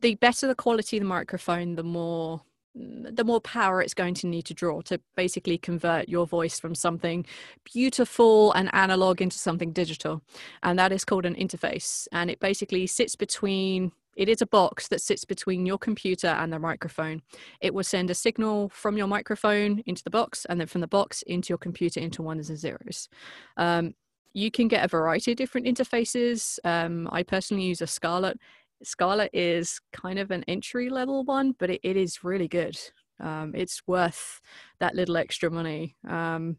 [0.00, 2.40] the better the quality of the microphone, the more
[2.78, 6.74] the more power it's going to need to draw to basically convert your voice from
[6.74, 7.26] something
[7.64, 10.22] beautiful and analog into something digital.
[10.62, 12.06] And that is called an interface.
[12.12, 16.52] And it basically sits between it is a box that sits between your computer and
[16.52, 17.22] the microphone.
[17.60, 20.88] It will send a signal from your microphone into the box, and then from the
[20.88, 23.08] box into your computer into ones and zeros.
[23.56, 23.94] Um,
[24.34, 26.58] you can get a variety of different interfaces.
[26.64, 28.40] Um, I personally use a Scarlett.
[28.82, 32.78] Scarlett is kind of an entry level one, but it, it is really good.
[33.20, 34.40] Um, it's worth
[34.80, 35.96] that little extra money.
[36.08, 36.58] Um,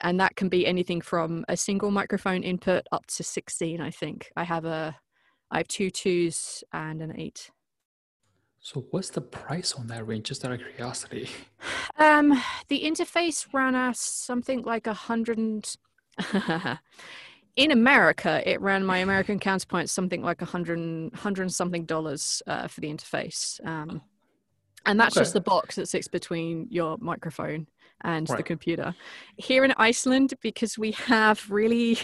[0.00, 4.30] and that can be anything from a single microphone input up to 16, I think.
[4.36, 4.96] I have a
[5.50, 7.50] I have two twos and an eight.
[8.60, 10.26] So what's the price on that range?
[10.26, 11.28] Just out of curiosity.
[11.96, 15.68] Um, the interface ran us something like a hundred.
[17.56, 22.66] in America, it ran my American counterpart something like a hundred, hundred something dollars uh,
[22.66, 23.64] for the interface.
[23.66, 24.02] Um,
[24.86, 25.22] and that's okay.
[25.22, 27.66] just the box that sits between your microphone
[28.02, 28.36] and right.
[28.36, 28.94] the computer.
[29.36, 31.98] Here in Iceland, because we have really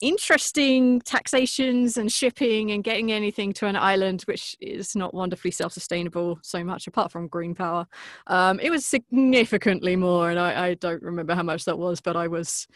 [0.00, 6.38] interesting taxations and shipping and getting anything to an island which is not wonderfully self-sustainable
[6.42, 7.86] so much apart from green power
[8.26, 12.16] um, it was significantly more and I, I, don't remember how much that was but
[12.16, 12.66] i was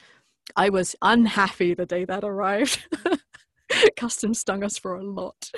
[0.57, 2.87] I was unhappy the day that arrived.
[3.97, 5.51] Customs stung us for a lot.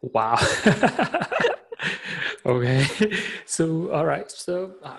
[0.00, 0.38] wow.
[2.46, 2.86] okay.
[3.44, 4.30] So, all right.
[4.30, 4.98] So, uh,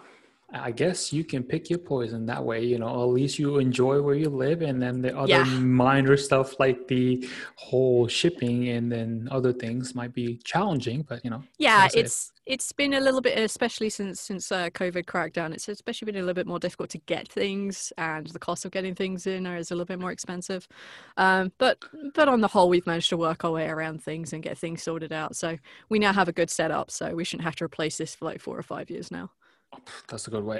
[0.53, 2.63] I guess you can pick your poison that way.
[2.63, 5.43] You know, at least you enjoy where you live, and then the other yeah.
[5.45, 11.03] minor stuff like the whole shipping and then other things might be challenging.
[11.07, 15.05] But you know, yeah, it's it's been a little bit, especially since since uh, COVID
[15.05, 15.53] crackdown.
[15.53, 18.71] It's especially been a little bit more difficult to get things, and the cost of
[18.71, 20.67] getting things in is a little bit more expensive.
[21.15, 21.77] Um, but
[22.13, 24.83] but on the whole, we've managed to work our way around things and get things
[24.83, 25.37] sorted out.
[25.37, 26.91] So we now have a good setup.
[26.91, 29.31] So we shouldn't have to replace this for like four or five years now.
[30.09, 30.59] That's a good way.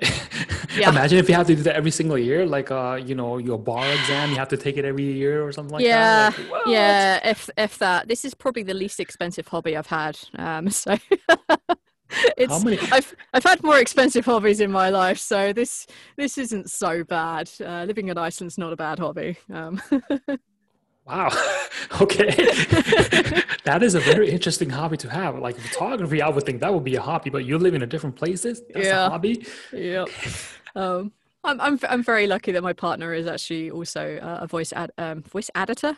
[0.76, 0.90] Yeah.
[0.96, 3.60] Imagine if you have to do that every single year, like uh, you know, your
[3.60, 6.30] bar exam, you have to take it every year or something like yeah.
[6.30, 6.50] that.
[6.50, 8.08] Like, yeah, if if that.
[8.08, 10.18] This is probably the least expensive hobby I've had.
[10.36, 10.98] Um, so
[12.38, 12.80] it's How many?
[12.92, 17.50] I've I've had more expensive hobbies in my life, so this this isn't so bad.
[17.60, 19.38] Uh, living in Iceland's not a bad hobby.
[19.52, 19.82] Um.
[21.08, 21.30] Wow.
[22.02, 22.26] okay.
[23.64, 25.38] that is a very interesting hobby to have.
[25.40, 27.88] Like photography, I would think that would be a hobby, but you live in a
[27.88, 28.62] different places.
[28.74, 29.08] That's yeah.
[29.08, 29.46] a hobby.
[29.74, 30.06] Yeah.
[30.76, 31.12] um,
[31.44, 35.24] I'm, I'm, I'm very lucky that my partner is actually also a voice ad, um,
[35.24, 35.98] voice editor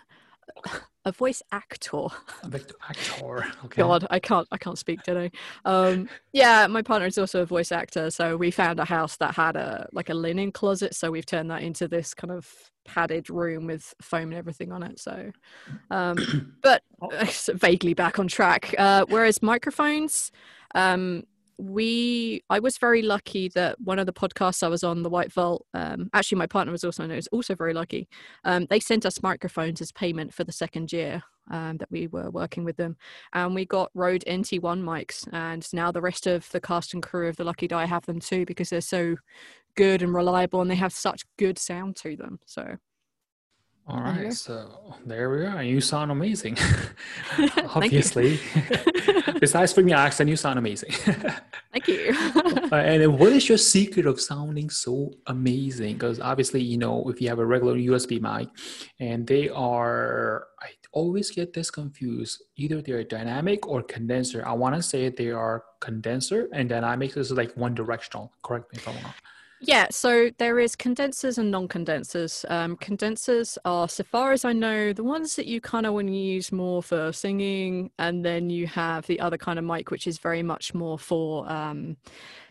[1.06, 2.08] a voice actor.
[2.44, 3.46] A voice actor.
[3.66, 3.82] Okay.
[3.82, 5.32] God, I can't I can't speak today.
[5.66, 9.36] Um, yeah, my partner is also a voice actor, so we found a house that
[9.36, 12.50] had a like a linen closet, so we've turned that into this kind of
[12.86, 15.00] padded room with foam and everything on it.
[15.00, 15.32] So,
[15.92, 18.74] um, but uh, vaguely back on track.
[18.78, 20.32] Uh, whereas microphones,
[20.76, 21.24] um,
[21.58, 25.32] we i was very lucky that one of the podcasts i was on the white
[25.32, 28.08] vault um, actually my partner was also was also very lucky.
[28.44, 32.30] Um, they sent us microphones as payment for the second year um, that we were
[32.30, 32.96] working with them.
[33.34, 37.28] And we got rode nt1 mics and now the rest of the cast and crew
[37.28, 39.16] of the lucky die have them too because they're so
[39.76, 42.40] good and reliable and they have such good sound to them.
[42.46, 42.78] So
[43.86, 45.62] All I so there we are.
[45.62, 46.58] You sound amazing.
[47.76, 48.40] Obviously,
[49.42, 50.92] besides from your accent, you sound amazing.
[51.74, 52.16] Thank you.
[52.72, 55.94] And what is your secret of sounding so amazing?
[55.94, 58.48] Because obviously, you know, if you have a regular USB mic
[59.00, 62.42] and they are, I always get this confused.
[62.56, 64.48] Either they're dynamic or condenser.
[64.48, 68.32] I want to say they are condenser and dynamic is like one directional.
[68.44, 69.14] Correct me if I'm wrong.
[69.66, 72.46] Yeah, so there is condensers and non-condensers.
[72.50, 76.08] Um, condensers are, so far as I know, the ones that you kind of want
[76.08, 80.06] to use more for singing, and then you have the other kind of mic, which
[80.06, 81.96] is very much more for um,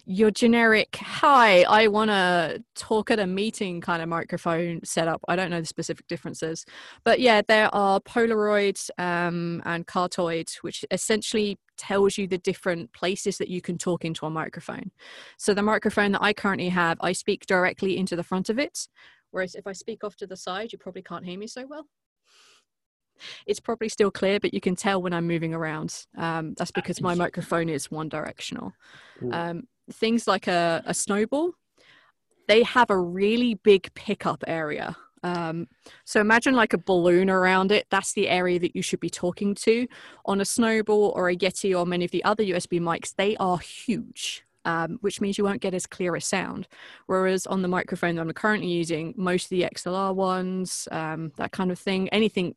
[0.04, 5.20] your generic hi i want to talk at a meeting kind of microphone setup.
[5.28, 6.64] I don't know the specific differences
[7.04, 13.38] but yeah there are polaroid um, and cardioid which essentially tells you the different places
[13.38, 14.90] that you can talk into a microphone.
[15.38, 18.88] So the microphone that i currently have i speak directly into the front of it
[19.30, 21.86] whereas if i speak off to the side you probably can't hear me so well.
[23.46, 26.06] It's probably still clear, but you can tell when I'm moving around.
[26.16, 28.72] Um, that's because my microphone is one directional.
[29.30, 31.52] Um, things like a, a snowball,
[32.48, 34.96] they have a really big pickup area.
[35.22, 35.68] Um,
[36.04, 37.86] so imagine like a balloon around it.
[37.90, 39.86] That's the area that you should be talking to.
[40.26, 43.58] On a snowball or a Yeti or many of the other USB mics, they are
[43.58, 44.44] huge.
[44.64, 46.68] Um, which means you won't get as clear a sound.
[47.06, 51.50] Whereas on the microphone that I'm currently using, most of the XLR ones, um, that
[51.50, 52.54] kind of thing, anything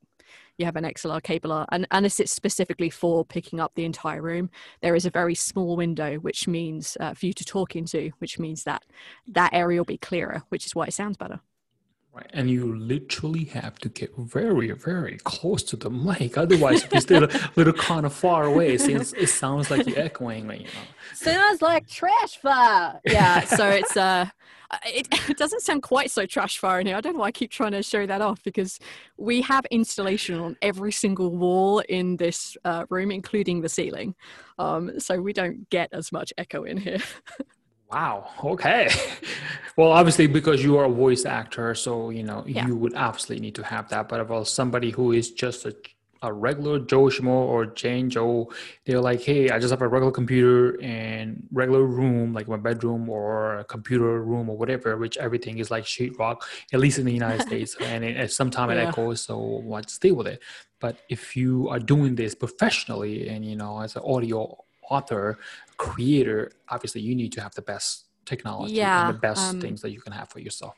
[0.57, 4.49] you have an XLR cable, and unless it's specifically for picking up the entire room,
[4.81, 8.39] there is a very small window, which means uh, for you to talk into, which
[8.39, 8.83] means that
[9.27, 11.39] that area will be clearer, which is why it sounds better.
[12.15, 12.29] Right.
[12.31, 16.37] And you literally have to get very, very close to the mic.
[16.45, 19.85] Otherwise, if you stay a little kind of far away, it, seems, it sounds like
[19.85, 20.47] you're echoing.
[20.47, 20.71] Like, you know.
[21.13, 23.01] Sounds like trash fire.
[23.03, 23.41] Yeah.
[23.41, 24.27] So it's uh,
[24.85, 26.95] it, it doesn't sound quite so trash fire in here.
[26.95, 28.79] I don't know why I keep trying to show that off because
[29.17, 34.15] we have installation on every single wall in this uh, room, including the ceiling.
[34.57, 36.99] Um, so we don't get as much echo in here.
[37.95, 38.29] Wow.
[38.43, 38.89] Okay.
[39.77, 42.65] Well, obviously, because you are a voice actor, so you know Yeah.
[42.65, 44.07] you would obviously need to have that.
[44.07, 45.75] But about somebody who is just a,
[46.21, 48.49] a regular Joe Schmo or Jane Joe,
[48.85, 53.09] they're like, hey, I just have a regular computer and regular room, like my bedroom
[53.09, 56.37] or a computer room or whatever, which everything is like sheetrock,
[56.71, 57.75] at least in the United States.
[57.81, 59.37] And it, at some time it echoes, so
[59.75, 60.41] let's deal with it.
[60.79, 64.39] But if you are doing this professionally and you know as an audio
[64.89, 65.37] author
[65.77, 69.81] creator obviously you need to have the best technology Yeah, and the best um, things
[69.81, 70.75] that you can have for yourself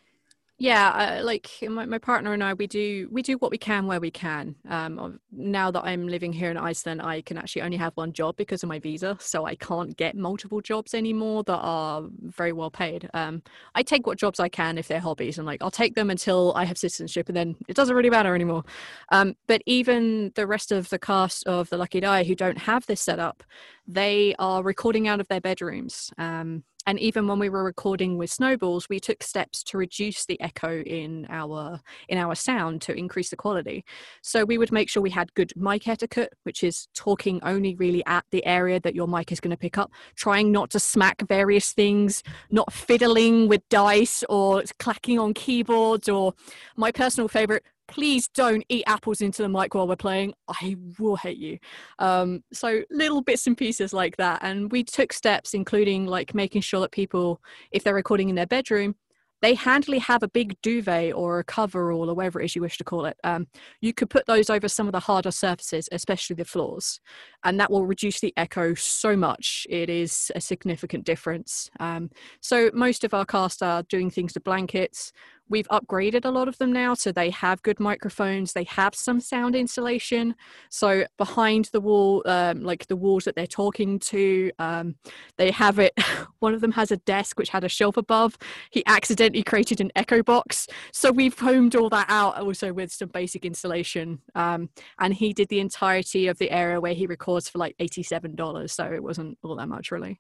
[0.60, 3.86] yeah uh, like my, my partner and i we do we do what we can
[3.86, 4.56] where we can.
[4.68, 8.36] Um now that i'm living here in iceland i can actually only have one job
[8.38, 12.72] because of my visa so i can't get multiple jobs anymore that are very well
[12.72, 13.08] paid.
[13.14, 13.44] Um
[13.76, 16.54] i take what jobs i can if they're hobbies and like i'll take them until
[16.56, 18.64] i have citizenship and then it doesn't really matter anymore.
[19.12, 22.86] Um but even the rest of the cast of the lucky die who don't have
[22.88, 23.44] this set up
[23.88, 26.12] they are recording out of their bedrooms.
[26.18, 30.40] Um and even when we were recording with snowballs we took steps to reduce the
[30.42, 33.86] echo in our in our sound to increase the quality.
[34.24, 38.04] So we would make sure we had good mic etiquette which is talking only really
[38.06, 41.22] at the area that your mic is going to pick up trying not to smack
[41.28, 46.34] various things not fiddling with dice or clacking on keyboards or
[46.78, 50.34] my personal favorite please don't eat apples into the mic while we're playing.
[50.48, 51.58] I will hate you.
[52.00, 54.40] Um, so little bits and pieces like that.
[54.42, 58.48] And we took steps including like making sure that people if they're recording in their
[58.48, 58.96] bedroom
[59.42, 62.78] they handily have a big duvet or a coverall or whatever it is you wish
[62.78, 63.18] to call it.
[63.24, 63.48] Um,
[63.82, 67.00] you could put those over some of the harder surfaces especially the floors
[67.44, 69.68] and that will reduce the echo so much.
[69.70, 71.70] It is a significant difference.
[71.80, 72.10] Um,
[72.42, 75.12] so most of our cast are doing things to blankets
[75.50, 79.20] we've upgraded a lot of them now so they have good microphones they have some
[79.20, 80.36] sound insulation.
[80.70, 84.96] So behind the wall um, like the walls that they're talking to um,
[85.38, 85.94] they have it
[86.40, 88.38] one of them has a desk which had a shelf above.
[88.72, 90.68] He accidentally created an echo box.
[90.92, 94.20] So we've homed all that out also with some basic insulation.
[94.36, 98.70] um, and he did the entirety of the area where he records for like $87
[98.70, 100.20] so it wasn't all that much really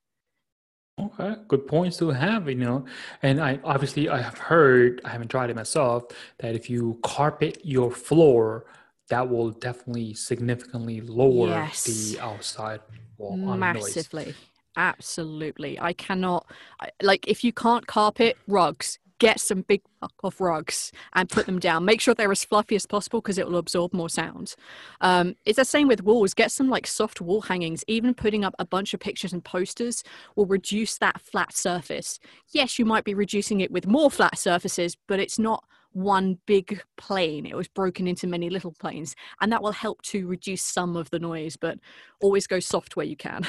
[0.99, 2.83] okay good points to have you know
[3.21, 6.05] and i obviously i have heard i haven't tried it myself
[6.39, 8.65] that if you carpet your floor
[9.09, 11.83] that will definitely significantly lower Yes.
[11.85, 12.81] the outside
[13.17, 13.95] wall on noise.
[13.95, 14.33] Massively.
[14.75, 15.79] Absolutely.
[15.79, 16.45] I cannot
[16.81, 21.45] I- like if you can't carpet rugs get some big fuck off rugs and put
[21.45, 24.55] them down make sure they're as fluffy as possible because it will absorb more sound
[25.01, 28.55] um, it's the same with walls get some like soft wall hangings even putting up
[28.59, 30.03] a bunch of pictures and posters
[30.35, 32.19] will reduce that flat surface
[32.51, 35.63] yes you might be reducing it with more flat surfaces but it's not
[35.93, 37.47] one big plane.
[37.47, 41.09] It was broken into many little planes, and that will help to reduce some of
[41.09, 41.57] the noise.
[41.57, 41.79] But
[42.21, 43.47] always go soft where you can.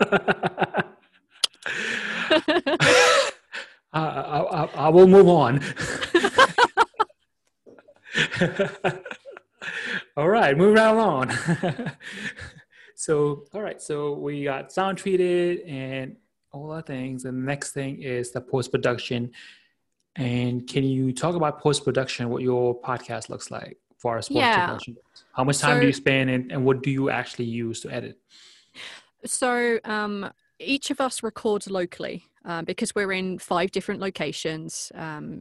[3.92, 5.62] I, I, I, will move on.
[10.16, 11.30] all right, move right along.
[12.94, 16.16] so, all right, so we got sound treated and
[16.52, 17.24] all the things.
[17.24, 19.30] And the next thing is the post production.
[20.16, 22.28] And can you talk about post production?
[22.28, 24.96] What your podcast looks like for as post production?
[24.96, 25.22] Yeah.
[25.32, 27.90] How much time so, do you spend, and, and what do you actually use to
[27.90, 28.18] edit?
[29.24, 30.30] So, um,
[30.60, 34.90] each of us records locally um, because we're in five different locations.
[34.94, 35.40] Um,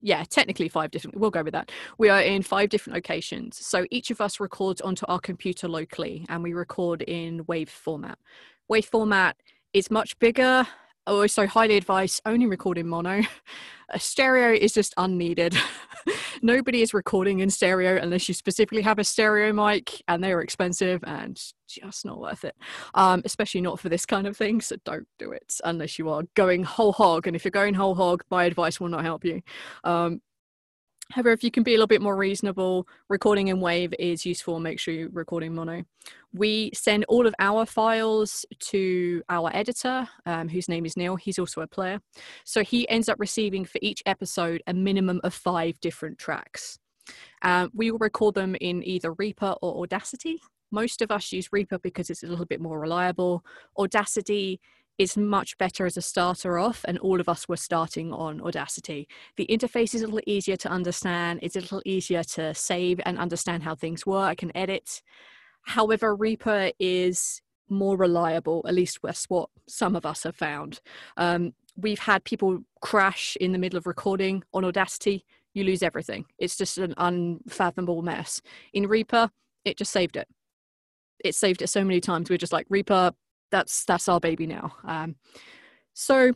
[0.00, 1.16] yeah, technically five different.
[1.16, 1.72] We'll go with that.
[1.96, 3.64] We are in five different locations.
[3.64, 8.18] So each of us records onto our computer locally, and we record in WAV format.
[8.70, 9.36] WAV format
[9.72, 10.66] is much bigger.
[11.06, 13.22] Also, highly advise only record in mono.
[13.90, 15.54] A stereo is just unneeded.
[16.42, 20.40] Nobody is recording in stereo unless you specifically have a stereo mic, and they are
[20.40, 22.56] expensive and just not worth it.
[22.94, 24.62] Um, especially not for this kind of thing.
[24.62, 27.26] So don't do it unless you are going whole hog.
[27.26, 29.42] And if you're going whole hog, my advice will not help you.
[29.84, 30.22] Um,
[31.14, 34.58] However, if you can be a little bit more reasonable, recording in WAVE is useful.
[34.58, 35.84] Make sure you're recording mono.
[36.32, 41.14] We send all of our files to our editor, um, whose name is Neil.
[41.14, 42.00] He's also a player.
[42.44, 46.80] So he ends up receiving for each episode a minimum of five different tracks.
[47.42, 50.40] Um, we will record them in either Reaper or Audacity.
[50.72, 53.44] Most of us use Reaper because it's a little bit more reliable.
[53.78, 54.60] Audacity
[54.98, 59.08] is much better as a starter off, and all of us were starting on Audacity.
[59.36, 63.18] The interface is a little easier to understand, it's a little easier to save and
[63.18, 65.02] understand how things work and edit.
[65.62, 70.80] However, Reaper is more reliable, at least that's what some of us have found.
[71.16, 75.24] Um, we've had people crash in the middle of recording on Audacity,
[75.54, 76.26] you lose everything.
[76.38, 78.42] It's just an unfathomable mess.
[78.72, 79.30] In Reaper,
[79.64, 80.28] it just saved it.
[81.24, 82.28] It saved it so many times.
[82.28, 83.12] We're just like, Reaper,
[83.54, 84.74] that's that's our baby now.
[84.84, 85.14] Um,
[85.92, 86.32] so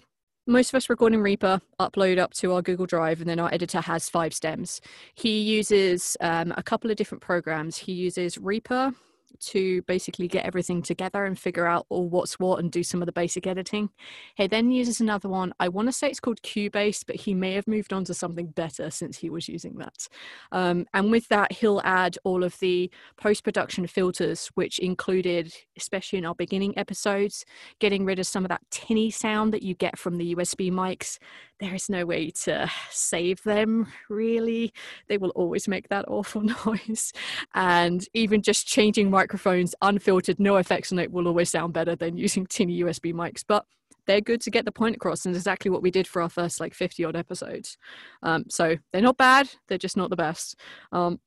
[0.47, 3.53] most of us record in Reaper, upload up to our Google Drive, and then our
[3.53, 4.81] editor has five stems.
[5.15, 7.77] He uses um, a couple of different programs.
[7.77, 8.93] He uses Reaper,
[9.41, 13.07] to basically get everything together and figure out all what's what and do some of
[13.07, 13.91] the basic editing.
[14.37, 15.53] He then uses another one.
[15.61, 18.49] I want to say it's called Cubase, but he may have moved on to something
[18.49, 20.09] better since he was using that.
[20.53, 26.19] Um, and with that, he'll add all of the post production filters, which included, especially
[26.19, 27.45] in our beginning episodes,
[27.79, 31.19] getting rid of some of that tinny sound that you get from the USB mics
[31.61, 34.73] there is no way to save them really.
[35.09, 37.13] They will always make that awful noise.
[37.55, 42.17] And even just changing microphones unfiltered no effects on it will always sound better than
[42.17, 43.45] using tinny usb mics.
[43.47, 43.65] But
[44.07, 46.61] they're good to get the point across and exactly what we did for our first
[46.61, 47.77] like 50 odd episodes.
[48.23, 50.57] Um, so they're not bad they're just not the best.
[50.93, 51.21] Um,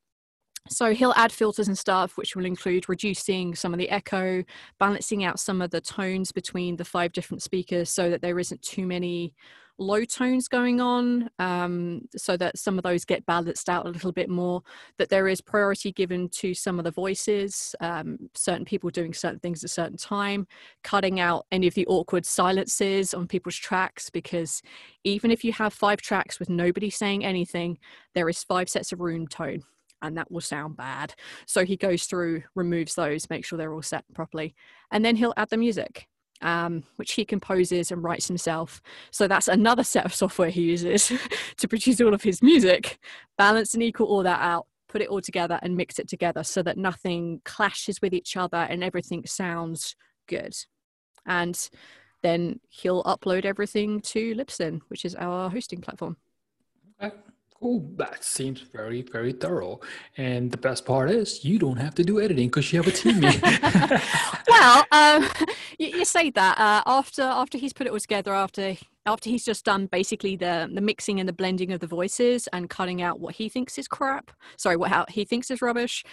[0.69, 4.43] so he'll add filters and stuff, which will include reducing some of the echo,
[4.79, 8.61] balancing out some of the tones between the five different speakers so that there isn't
[8.61, 9.33] too many
[9.77, 14.11] low tones going on um, so that some of those get balanced out a little
[14.11, 14.61] bit more
[14.97, 19.39] that there is priority given to some of the voices um, certain people doing certain
[19.39, 20.45] things at a certain time
[20.83, 24.61] cutting out any of the awkward silences on people's tracks because
[25.03, 27.77] even if you have five tracks with nobody saying anything
[28.13, 29.63] there is five sets of room tone
[30.01, 31.13] and that will sound bad.
[31.45, 34.55] So he goes through, removes those, make sure they're all set properly,
[34.91, 36.07] and then he'll add the music
[36.41, 38.81] um, which he composes and writes himself.
[39.11, 41.11] So that's another set of software he uses
[41.57, 42.99] to produce all of his music,
[43.37, 46.61] balance and equal all that out, put it all together and mix it together so
[46.63, 49.95] that nothing clashes with each other and everything sounds
[50.27, 50.53] good.
[51.25, 51.69] And
[52.23, 56.17] then he'll upload everything to Libsyn, which is our hosting platform.
[57.01, 57.15] Okay.
[57.63, 59.81] Oh, that seems very, very thorough.
[60.17, 62.91] And the best part is you don't have to do editing because you have a
[62.91, 63.21] team.
[64.47, 65.29] well, um,
[65.77, 69.45] you, you, say that uh, after after he's put it all together, after after he's
[69.45, 73.19] just done basically the the mixing and the blending of the voices and cutting out
[73.19, 74.31] what he thinks is crap.
[74.57, 76.03] Sorry, what he thinks is rubbish.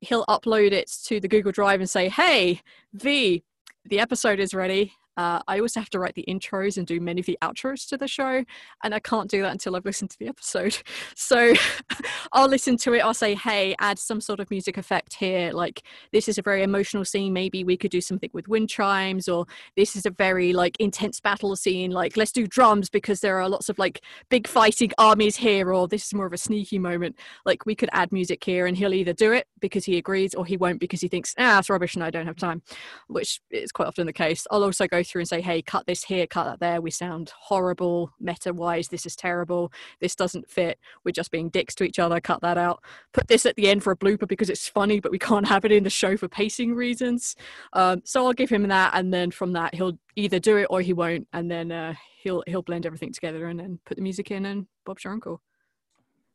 [0.00, 2.60] He'll upload it to the Google Drive and say, "Hey,
[2.92, 3.42] V,
[3.86, 4.92] the episode is ready.
[5.18, 7.96] Uh, I also have to write the intros and do many of the outros to
[7.96, 8.44] the show,
[8.84, 10.78] and I can't do that until I've listened to the episode.
[11.14, 11.52] So
[12.32, 13.00] I'll listen to it.
[13.00, 15.50] I'll say, "Hey, add some sort of music effect here.
[15.52, 17.32] Like this is a very emotional scene.
[17.32, 19.46] Maybe we could do something with wind chimes, or
[19.76, 21.90] this is a very like intense battle scene.
[21.90, 25.88] Like let's do drums because there are lots of like big fighting armies here, or
[25.88, 27.16] this is more of a sneaky moment.
[27.44, 30.46] Like we could add music here, and he'll either do it because he agrees, or
[30.46, 32.62] he won't because he thinks, ah, it's rubbish and I don't have time,
[33.08, 34.46] which is quite often the case.
[34.50, 36.80] I'll also go through and say, hey, cut this here, cut that there.
[36.80, 38.88] We sound horrible, meta wise.
[38.88, 39.72] This is terrible.
[40.00, 40.78] This doesn't fit.
[41.04, 42.20] We're just being dicks to each other.
[42.20, 42.82] Cut that out.
[43.12, 45.64] Put this at the end for a blooper because it's funny, but we can't have
[45.64, 47.36] it in the show for pacing reasons.
[47.72, 48.92] Um, so I'll give him that.
[48.94, 51.26] And then from that, he'll either do it or he won't.
[51.32, 54.66] And then uh, he'll, he'll blend everything together and then put the music in and
[54.84, 55.42] Bob's your uncle.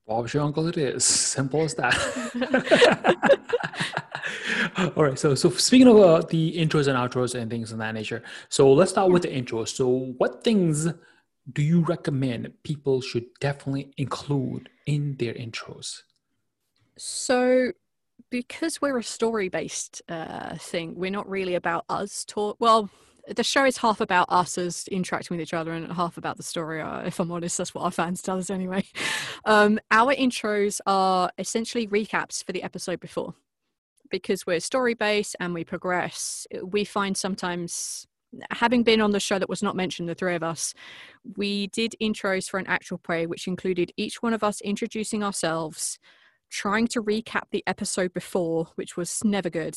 [0.08, 1.06] Bob's your uncle it is.
[1.06, 1.94] Simple as that.
[4.78, 5.18] All right.
[5.18, 8.72] So, so speaking of uh, the intros and outros and things of that nature, so
[8.72, 9.66] let's start with the intro.
[9.66, 10.88] So, what things
[11.52, 16.02] do you recommend people should definitely include in their intros?
[16.98, 17.72] So,
[18.30, 22.58] because we're a story based uh, thing, we're not really about us talk.
[22.60, 22.90] Well,
[23.28, 26.44] the show is half about us as interacting with each other and half about the
[26.44, 26.82] story.
[26.82, 28.84] Uh, if I'm honest, that's what our fans tell us anyway.
[29.46, 33.34] Um, our intros are essentially recaps for the episode before.
[34.14, 38.06] Because we're story based and we progress, we find sometimes
[38.52, 40.76] having been on the show that was not mentioned, the three of us,
[41.36, 45.98] we did intros for an actual play, which included each one of us introducing ourselves,
[46.52, 49.76] trying to recap the episode before, which was never good,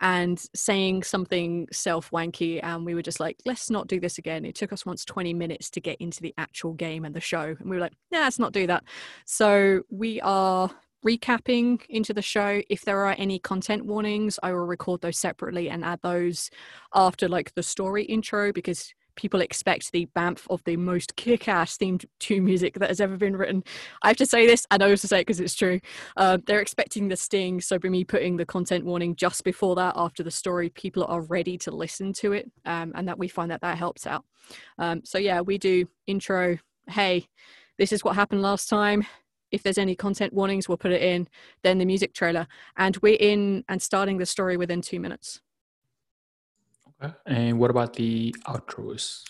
[0.00, 2.60] and saying something self wanky.
[2.62, 4.46] And we were just like, let's not do this again.
[4.46, 7.54] It took us once 20 minutes to get into the actual game and the show.
[7.58, 8.84] And we were like, nah, let's not do that.
[9.26, 10.70] So we are
[11.04, 12.62] recapping into the show.
[12.68, 16.50] If there are any content warnings, I will record those separately and add those
[16.94, 22.04] after like the story intro because people expect the BAMF of the most kick-ass themed
[22.20, 23.62] to music that has ever been written.
[24.02, 25.80] I have to say this, and I also say it because it's true.
[26.16, 29.94] Um, they're expecting the sting, so by me putting the content warning just before that,
[29.96, 33.50] after the story, people are ready to listen to it, um, and that we find
[33.50, 34.24] that that helps out.
[34.78, 36.58] Um, so yeah, we do intro.
[36.88, 37.28] Hey,
[37.78, 39.06] this is what happened last time.
[39.54, 41.28] If there's any content warnings, we'll put it in.
[41.62, 42.46] Then the music trailer,
[42.76, 45.40] and we're in and starting the story within two minutes.
[47.02, 47.14] Okay.
[47.26, 49.22] And what about the outros?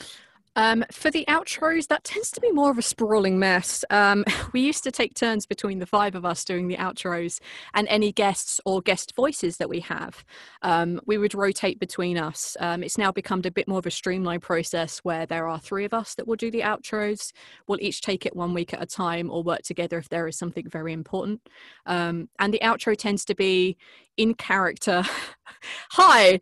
[0.56, 3.84] Um, for the outros, that tends to be more of a sprawling mess.
[3.90, 7.40] Um, we used to take turns between the five of us doing the outros
[7.74, 10.24] and any guests or guest voices that we have.
[10.62, 12.56] Um, we would rotate between us.
[12.60, 15.84] Um, it's now become a bit more of a streamlined process where there are three
[15.84, 17.32] of us that will do the outros.
[17.66, 20.38] We'll each take it one week at a time or work together if there is
[20.38, 21.40] something very important.
[21.86, 23.76] Um, and the outro tends to be
[24.16, 25.02] in character.
[25.90, 26.40] Hi,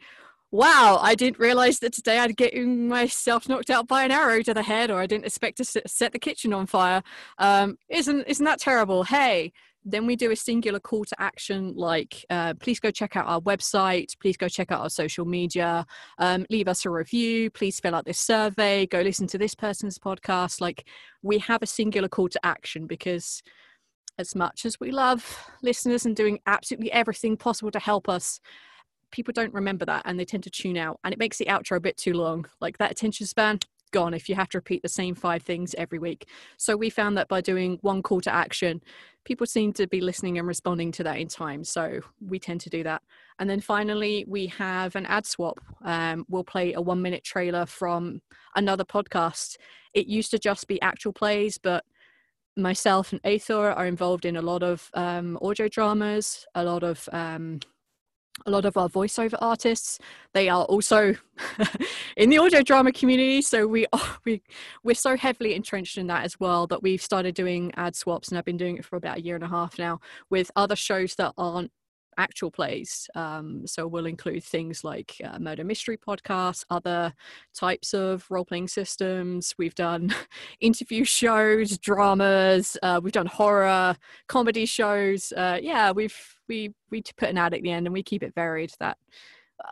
[0.52, 4.54] wow, I didn't realize that today I'd get myself knocked out by an arrow to
[4.54, 7.02] the head, or I didn't expect to set the kitchen on fire.
[7.38, 9.02] Um, isn't isn't that terrible?
[9.04, 9.52] Hey.
[9.84, 13.40] Then we do a singular call to action like, uh, please go check out our
[13.40, 15.84] website, please go check out our social media,
[16.18, 19.98] um, leave us a review, please fill out this survey, go listen to this person's
[19.98, 20.60] podcast.
[20.60, 20.86] Like,
[21.22, 23.42] we have a singular call to action because
[24.18, 28.38] as much as we love listeners and doing absolutely everything possible to help us,
[29.12, 31.76] people don't remember that and they tend to tune out and it makes the outro
[31.76, 32.46] a bit too long.
[32.60, 33.60] Like that attention span
[33.92, 36.28] gone if you have to repeat the same five things every week.
[36.56, 38.80] So we found that by doing one call to action
[39.24, 41.64] people seem to be listening and responding to that in time.
[41.64, 43.02] So we tend to do that.
[43.38, 45.60] And then finally we have an ad swap.
[45.84, 48.20] Um, we'll play a one minute trailer from
[48.56, 49.56] another podcast.
[49.94, 51.84] It used to just be actual plays but
[52.56, 57.08] myself and Aethor are involved in a lot of um, audio dramas, a lot of
[57.12, 57.60] um,
[58.46, 59.98] a lot of our voiceover artists
[60.32, 61.14] they are also
[62.16, 64.42] in the audio drama community so we are we
[64.82, 68.38] we're so heavily entrenched in that as well that we've started doing ad swaps and
[68.38, 71.14] i've been doing it for about a year and a half now with other shows
[71.16, 71.70] that aren't
[72.18, 73.08] actual plays.
[73.14, 77.12] Um, so we'll include things like uh, murder mystery podcasts, other
[77.54, 79.54] types of role playing systems.
[79.58, 80.14] We've done
[80.60, 82.76] interview shows, dramas.
[82.82, 83.96] Uh, we've done horror,
[84.28, 85.32] comedy shows.
[85.32, 86.16] Uh, yeah, we've
[86.52, 88.72] we we put an ad at the end and we keep it varied.
[88.78, 88.98] That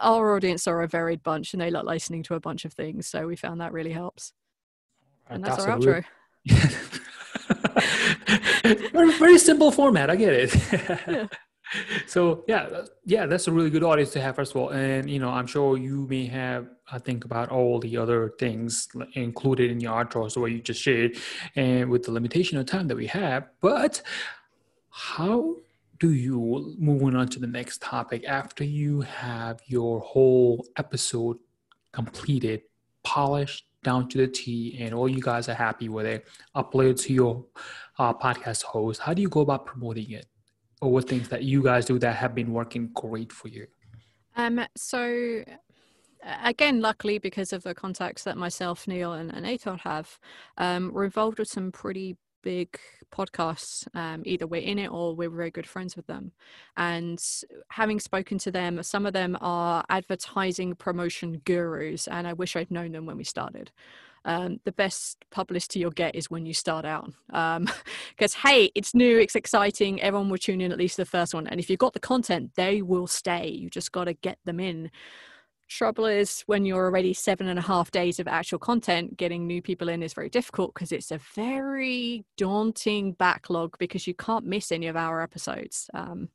[0.00, 3.06] our audience are a varied bunch and they like listening to a bunch of things.
[3.06, 4.32] So we found that really helps.
[5.28, 6.04] And that's, that's our outro.
[8.92, 10.10] very, very simple format.
[10.10, 10.56] I get it.
[11.08, 11.26] yeah
[12.06, 15.20] so yeah yeah that's a really good audience to have first of all and you
[15.20, 19.78] know i'm sure you may have i think about all the other things included in
[19.78, 21.16] your outro so what you just shared
[21.54, 24.02] and with the limitation of time that we have but
[24.90, 25.54] how
[26.00, 31.36] do you moving on to the next topic after you have your whole episode
[31.92, 32.62] completed
[33.04, 36.26] polished down to the T and all you guys are happy with it
[36.56, 37.46] upload to your
[37.98, 40.26] uh, podcast host how do you go about promoting it
[40.80, 43.66] or what things that you guys do that have been working great for you?
[44.36, 45.44] Um, so
[46.42, 50.18] again, luckily because of the contacts that myself, Neil, and, and have,
[50.56, 52.78] um, we're involved with some pretty big
[53.10, 53.86] podcasts.
[53.94, 56.32] Um, either we're in it or we're very good friends with them.
[56.76, 57.22] And
[57.68, 62.70] having spoken to them, some of them are advertising promotion gurus, and I wish I'd
[62.70, 63.70] known them when we started.
[64.24, 67.10] Um, the best publicity you'll get is when you start out.
[67.28, 71.34] Because, um, hey, it's new, it's exciting, everyone will tune in at least the first
[71.34, 71.46] one.
[71.46, 73.48] And if you've got the content, they will stay.
[73.48, 74.90] You just got to get them in.
[75.70, 79.62] Trouble is, when you're already seven and a half days of actual content, getting new
[79.62, 84.72] people in is very difficult because it's a very daunting backlog because you can't miss
[84.72, 85.88] any of our episodes.
[85.94, 86.28] Um,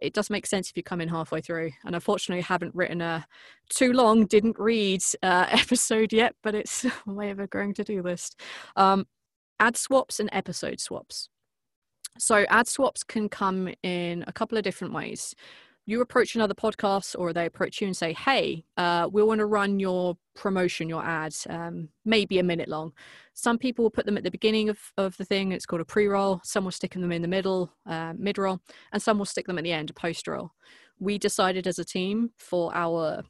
[0.00, 1.72] it does make sense if you come in halfway through.
[1.84, 3.26] And unfortunately, I haven't written a
[3.68, 8.00] too long, didn't read uh, episode yet, but it's way of a growing to do
[8.00, 8.40] list.
[8.76, 9.06] Um,
[9.60, 11.28] ad swaps and episode swaps.
[12.18, 15.34] So, ad swaps can come in a couple of different ways
[15.86, 19.46] you approach another podcast or they approach you and say, hey, uh, we want to
[19.46, 22.92] run your promotion, your ads, um, maybe a minute long.
[23.34, 25.52] Some people will put them at the beginning of, of the thing.
[25.52, 26.40] It's called a pre roll.
[26.44, 28.60] Some will stick them in the middle, uh, mid roll,
[28.92, 30.52] and some will stick them at the end, a post roll.
[30.98, 33.22] We decided as a team for our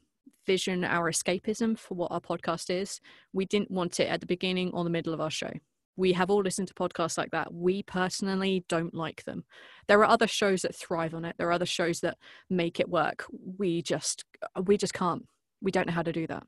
[0.45, 2.99] vision, our escapism for what our podcast is,
[3.31, 5.51] we didn't want it at the beginning or the middle of our show
[5.95, 7.53] we have all listened to podcasts like that.
[7.53, 9.43] We personally don't like them.
[9.87, 11.35] There are other shows that thrive on it.
[11.37, 12.17] There are other shows that
[12.49, 13.25] make it work.
[13.57, 14.25] We just
[14.65, 15.25] we just can't.
[15.61, 16.43] We don't know how to do that.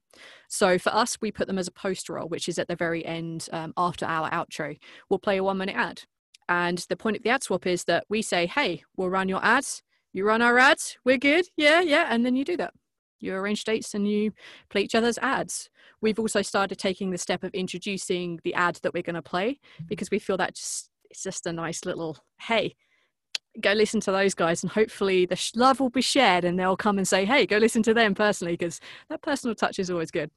[0.50, 3.06] So for us, we put them as a post roll, which is at the very
[3.06, 4.78] end um, after our outro.
[5.10, 6.02] We'll play a one minute ad.
[6.50, 9.44] And the point of the ad swap is that we say, hey, we'll run your
[9.46, 9.84] ads.
[10.14, 10.98] You run our ads.
[11.06, 11.46] We're good.
[11.56, 12.08] Yeah, yeah.
[12.10, 12.74] And then you do that
[13.24, 14.34] you arrange dates and you
[14.70, 15.70] play each other's ads.
[16.04, 19.54] We've also started taking the step of introducing the ad that we're going to play
[19.54, 19.86] mm-hmm.
[19.88, 22.76] because we feel that just it's just a nice little hey
[23.62, 26.98] go listen to those guys and hopefully the love will be shared and they'll come
[26.98, 28.80] and say hey go listen to them personally because
[29.10, 30.32] that personal touch is always good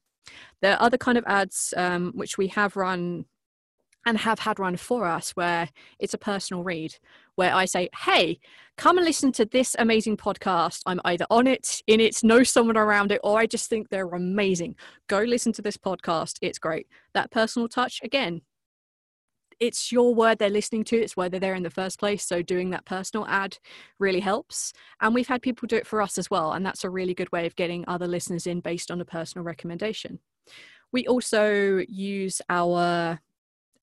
[0.61, 3.25] there are other kind of ads um, which we have run
[4.07, 6.97] and have had run for us where it's a personal read
[7.35, 8.39] where I say, Hey,
[8.79, 10.83] come and listen to this amazing podcast.
[10.87, 14.09] I'm either on it, in it, know someone around it, or I just think they're
[14.09, 14.77] amazing.
[15.09, 16.39] Go listen to this podcast.
[16.41, 16.87] It's great.
[17.13, 18.43] That personal touch, again,
[19.59, 20.97] it's your word they're listening to.
[20.97, 22.25] It's whether they're in the first place.
[22.25, 23.59] So doing that personal ad
[23.99, 24.73] really helps.
[25.01, 26.53] And we've had people do it for us as well.
[26.53, 29.45] And that's a really good way of getting other listeners in based on a personal
[29.45, 30.21] recommendation.
[30.93, 33.21] We also use our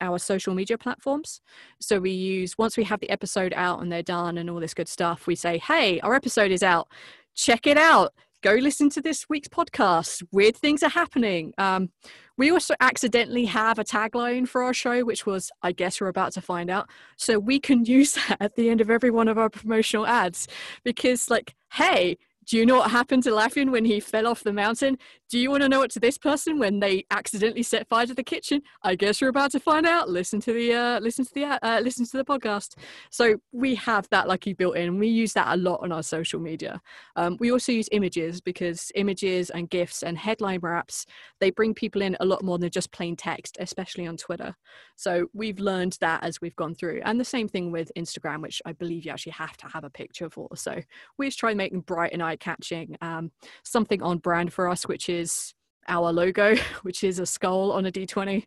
[0.04, 1.40] our social media platforms.
[1.80, 4.74] So we use, once we have the episode out and they're done and all this
[4.74, 6.88] good stuff, we say, hey, our episode is out.
[7.34, 8.14] Check it out.
[8.42, 10.22] Go listen to this week's podcast.
[10.30, 11.54] Weird things are happening.
[11.56, 11.88] Um,
[12.36, 16.32] we also accidentally have a tagline for our show, which was, I guess we're about
[16.32, 16.90] to find out.
[17.16, 20.46] So we can use that at the end of every one of our promotional ads
[20.84, 24.52] because, like, hey, do you know what happened to Lafian when he fell off the
[24.52, 24.98] mountain?
[25.30, 28.14] Do you want to know what to this person when they accidentally set fire to
[28.14, 28.62] the kitchen?
[28.82, 30.08] I guess you're about to find out.
[30.08, 32.76] Listen to the uh, listen to the uh, listen to the podcast.
[33.10, 34.98] So we have that lucky built in.
[34.98, 36.80] We use that a lot on our social media.
[37.16, 41.06] Um, we also use images because images and gifs and headline wraps
[41.40, 44.54] they bring people in a lot more than just plain text, especially on Twitter.
[44.96, 48.62] So we've learned that as we've gone through, and the same thing with Instagram, which
[48.64, 50.48] I believe you actually have to have a picture for.
[50.56, 50.80] So
[51.18, 52.96] we just try and make them bright and eye catching.
[53.00, 53.30] Um,
[53.64, 55.54] something on brand for us, which is
[55.88, 58.44] our logo, which is a skull on a D20.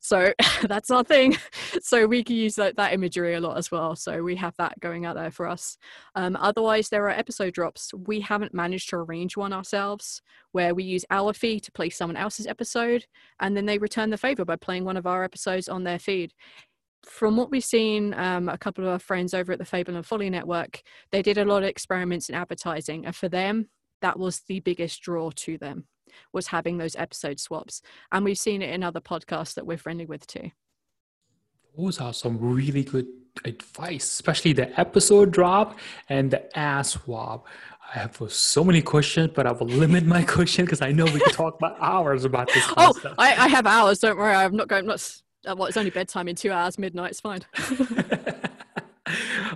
[0.00, 1.36] So that's our thing.
[1.82, 3.96] So we can use that, that imagery a lot as well.
[3.96, 5.76] So we have that going out there for us.
[6.14, 7.92] Um, otherwise, there are episode drops.
[7.94, 10.20] We haven't managed to arrange one ourselves
[10.52, 13.06] where we use our feed to play someone else's episode
[13.40, 16.32] and then they return the favor by playing one of our episodes on their feed
[17.04, 20.06] from what we've seen, um, a couple of our friends over at the Fable and
[20.06, 20.82] Folly Network,
[21.12, 23.68] they did a lot of experiments in advertising, and for them,
[24.02, 25.86] that was the biggest draw to them
[26.32, 27.82] was having those episode swaps,
[28.12, 30.50] and we've seen it in other podcasts that we're friendly with too.
[31.76, 33.06] Those are some really good
[33.44, 35.78] advice, especially the episode drop
[36.08, 37.46] and the ad swap.
[37.94, 41.20] I have so many questions, but I will limit my question because I know we
[41.20, 42.64] can talk about hours about this.
[42.76, 43.98] oh, I, I, have hours.
[44.00, 44.34] Don't worry.
[44.34, 44.82] I'm not going.
[44.82, 47.40] I'm not uh, well, it's only bedtime in two hours, midnight, it's fine.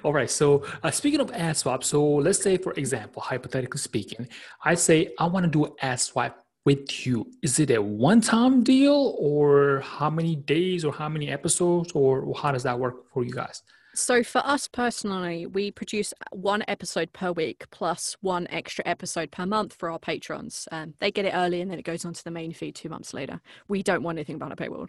[0.04, 0.30] All right.
[0.30, 4.28] So uh, speaking of ad swap, so let's say, for example, hypothetically speaking,
[4.64, 7.30] I say I want to do an ad swap with you.
[7.42, 12.52] Is it a one-time deal, or how many days, or how many episodes, or how
[12.52, 13.62] does that work for you guys?
[13.96, 19.46] So, for us personally, we produce one episode per week plus one extra episode per
[19.46, 20.66] month for our patrons.
[20.72, 23.14] Um, they get it early and then it goes onto the main feed two months
[23.14, 23.40] later.
[23.68, 24.88] We don't want anything about a paywall.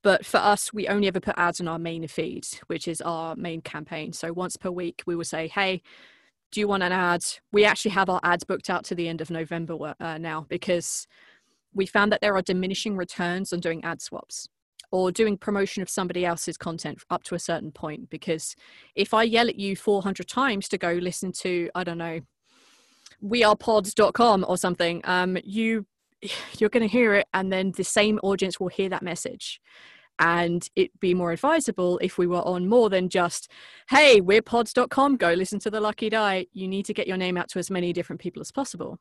[0.00, 3.36] But for us, we only ever put ads on our main feed, which is our
[3.36, 4.14] main campaign.
[4.14, 5.82] So, once per week, we will say, hey,
[6.50, 7.24] do you want an ad?
[7.52, 11.06] We actually have our ads booked out to the end of November uh, now because
[11.74, 14.48] we found that there are diminishing returns on doing ad swaps
[14.90, 18.10] or doing promotion of somebody else's content up to a certain point.
[18.10, 18.54] Because
[18.94, 22.20] if I yell at you 400 times to go listen to, I don't know,
[23.22, 25.86] wearepods.com or something, um, you
[26.58, 29.60] you're going to hear it, and then the same audience will hear that message.
[30.18, 33.50] And it'd be more advisable if we were on more than just,
[33.90, 36.46] hey, we're pods.com, go listen to the lucky die.
[36.54, 38.98] You need to get your name out to as many different people as possible.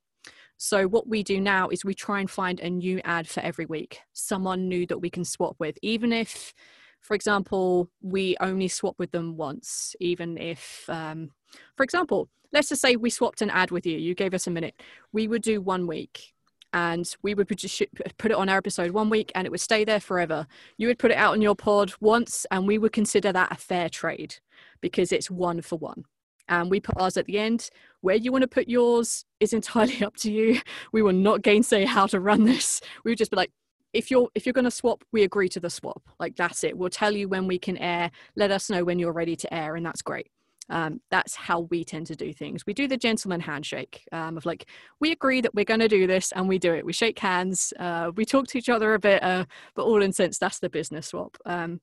[0.58, 3.66] So, what we do now is we try and find a new ad for every
[3.66, 6.54] week, someone new that we can swap with, even if,
[7.02, 11.32] for example, we only swap with them once, even if, um,
[11.76, 14.52] for example, let's just say we swapped an ad with you, you gave us a
[14.52, 14.82] minute,
[15.12, 16.34] we would do one week
[16.76, 20.00] and we would put it on our episode one week and it would stay there
[20.00, 20.46] forever.
[20.78, 23.56] You would put it out on your pod once and we would consider that a
[23.56, 24.36] fair trade
[24.82, 26.04] because it's one for one.
[26.50, 27.70] And we put ours at the end.
[28.06, 30.62] Where you want to put yours is entirely up to you.
[30.92, 32.80] We will not gainsay how to run this.
[33.04, 33.52] We would just be like,
[33.94, 36.78] if you're if you're going to swap we agree to the swap like that's it
[36.78, 39.78] we'll tell you when we can air let us know when you're ready to air
[39.78, 40.30] and that's great
[40.70, 42.66] um, that's how we tend to do things.
[42.66, 44.68] We do the gentleman handshake um, of like,
[45.00, 46.84] we agree that we're going to do this and we do it.
[46.84, 49.46] We shake hands, uh, we talk to each other a bit, uh,
[49.76, 51.38] but all in sense, that's the business swap.
[51.46, 51.82] Um,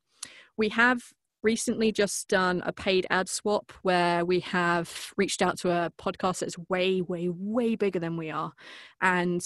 [0.56, 1.00] we have
[1.42, 6.40] recently just done a paid ad swap where we have reached out to a podcast
[6.40, 8.52] that's way, way, way bigger than we are.
[9.00, 9.44] And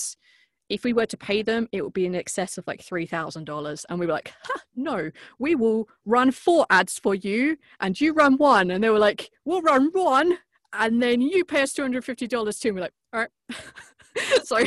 [0.68, 3.84] if we were to pay them, it would be in excess of like $3,000.
[3.88, 4.32] And we were like,
[4.76, 8.70] no, we will run four ads for you and you run one.
[8.70, 10.38] And they were like, we'll run one
[10.72, 12.68] and then you pay us $250 too.
[12.68, 13.30] And we're like, all right.
[14.44, 14.58] so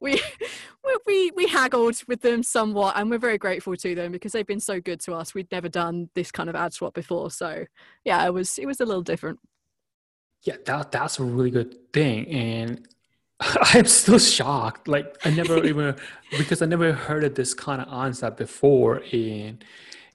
[0.00, 0.20] we,
[1.06, 4.60] we, we haggled with them somewhat and we're very grateful to them because they've been
[4.60, 5.34] so good to us.
[5.34, 7.30] We'd never done this kind of ad swap before.
[7.30, 7.64] So
[8.04, 9.38] yeah, it was, it was a little different.
[10.42, 12.26] Yeah, that, that's a really good thing.
[12.28, 12.86] And
[13.74, 14.88] I'm still shocked.
[14.88, 15.96] Like I never even
[16.36, 19.60] because I never heard of this kind of concept before in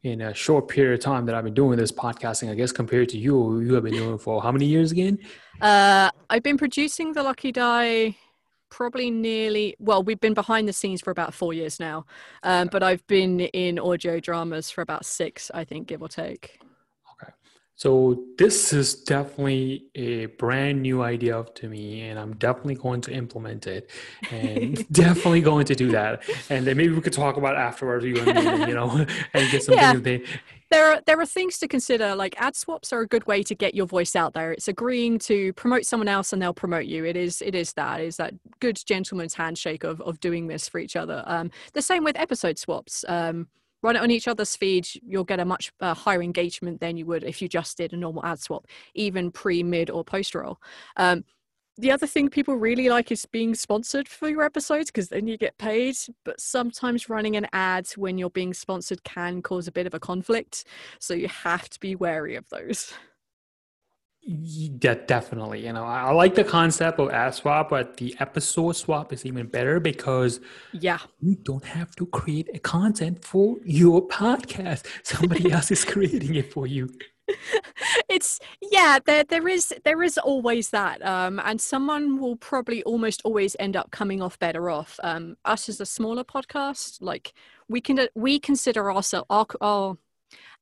[0.04, 2.50] in a short period of time that I've been doing this podcasting.
[2.52, 5.20] I guess compared to you, you have been doing for how many years again?
[5.60, 8.16] Uh, I've been producing the Lucky Die
[8.70, 12.06] probably nearly well we've been behind the scenes for about four years now
[12.44, 16.60] um, but i've been in audio dramas for about six i think give or take
[17.78, 23.12] so this is definitely a brand new idea to me, and I'm definitely going to
[23.12, 23.92] implement it,
[24.32, 26.24] and definitely going to do that.
[26.50, 28.90] And then maybe we could talk about afterwards, you and me, you know,
[29.34, 29.94] and get some yeah.
[30.72, 32.16] There are there are things to consider.
[32.16, 34.52] Like ad swaps are a good way to get your voice out there.
[34.52, 37.06] It's agreeing to promote someone else, and they'll promote you.
[37.06, 40.68] It is it is that it is that good gentleman's handshake of of doing this
[40.68, 41.24] for each other.
[41.28, 43.06] Um, the same with episode swaps.
[43.08, 43.48] Um,
[43.84, 47.06] run it on each other's feed, you'll get a much uh, higher engagement than you
[47.06, 48.66] would if you just did a normal ad swap,
[48.96, 50.60] even pre, mid, or post roll.
[50.96, 51.24] Um,
[51.80, 55.38] the other thing people really like is being sponsored for your episodes because then you
[55.38, 55.96] get paid.
[56.26, 60.00] But sometimes running an ad when you're being sponsored can cause a bit of a
[60.00, 60.66] conflict.
[61.00, 62.94] So you have to be wary of those.
[64.30, 65.66] Yeah, definitely.
[65.66, 69.48] You know, I like the concept of ad swap, but the episode swap is even
[69.48, 70.42] better because
[70.74, 74.86] yeah, you don't have to create a content for your podcast.
[75.04, 76.90] Somebody else is creating it for you.
[78.10, 83.22] it's yeah there there is there is always that um and someone will probably almost
[83.26, 87.34] always end up coming off better off um us as a smaller podcast like
[87.68, 89.98] we can we consider ourselves our, our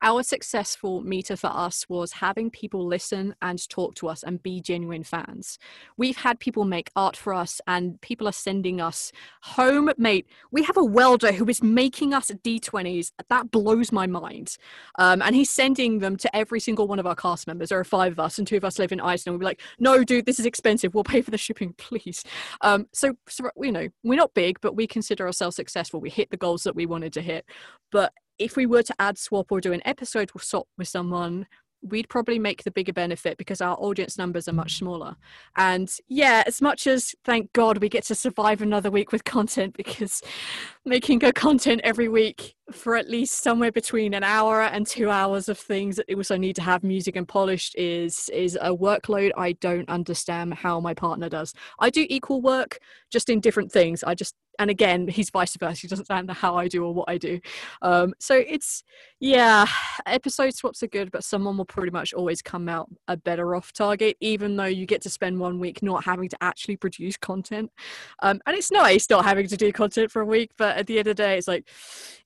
[0.01, 4.61] our successful meter for us was having people listen and talk to us and be
[4.61, 5.57] genuine fans.
[5.97, 10.25] We've had people make art for us, and people are sending us homemade.
[10.51, 13.11] We have a welder who is making us D20s.
[13.29, 14.57] That blows my mind.
[14.99, 17.69] Um, and he's sending them to every single one of our cast members.
[17.69, 19.33] There are five of us, and two of us live in Iceland.
[19.33, 20.93] We'll be like, no, dude, this is expensive.
[20.93, 22.23] We'll pay for the shipping, please.
[22.61, 25.99] Um, so, so, you know, we're not big, but we consider ourselves successful.
[25.99, 27.45] We hit the goals that we wanted to hit.
[27.91, 31.47] But if we were to ad swap or do an episode swap with someone
[31.85, 34.79] we'd probably make the bigger benefit because our audience numbers are much mm.
[34.79, 35.15] smaller.
[35.55, 39.75] And yeah, as much as thank God we get to survive another week with content
[39.77, 40.21] because
[40.83, 45.49] making good content every week for at least somewhere between an hour and two hours
[45.49, 49.53] of things that also need to have music and polished is is a workload I
[49.53, 51.53] don't understand how my partner does.
[51.79, 52.79] I do equal work
[53.11, 54.03] just in different things.
[54.03, 57.09] I just and again he's vice versa he doesn't understand how i do or what
[57.09, 57.39] i do
[57.81, 58.83] um, so it's
[59.19, 59.65] yeah
[60.05, 63.71] episode swaps are good but someone will pretty much always come out a better off
[63.73, 67.71] target even though you get to spend one week not having to actually produce content
[68.21, 70.99] um, and it's nice not having to do content for a week but at the
[70.99, 71.67] end of the day it's like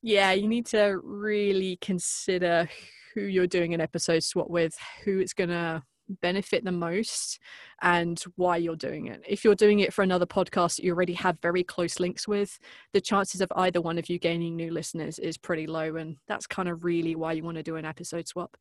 [0.02, 2.70] yeah you need to really consider
[3.14, 5.84] who you're doing an episode swap with who it's gonna
[6.22, 7.40] benefit the most
[7.82, 9.22] and why you're doing it.
[9.28, 12.60] If you're doing it for another podcast that you already have very close links with,
[12.94, 15.96] the chances of either one of you gaining new listeners is pretty low.
[15.96, 18.58] And that's kind of really why you want to do an episode swap.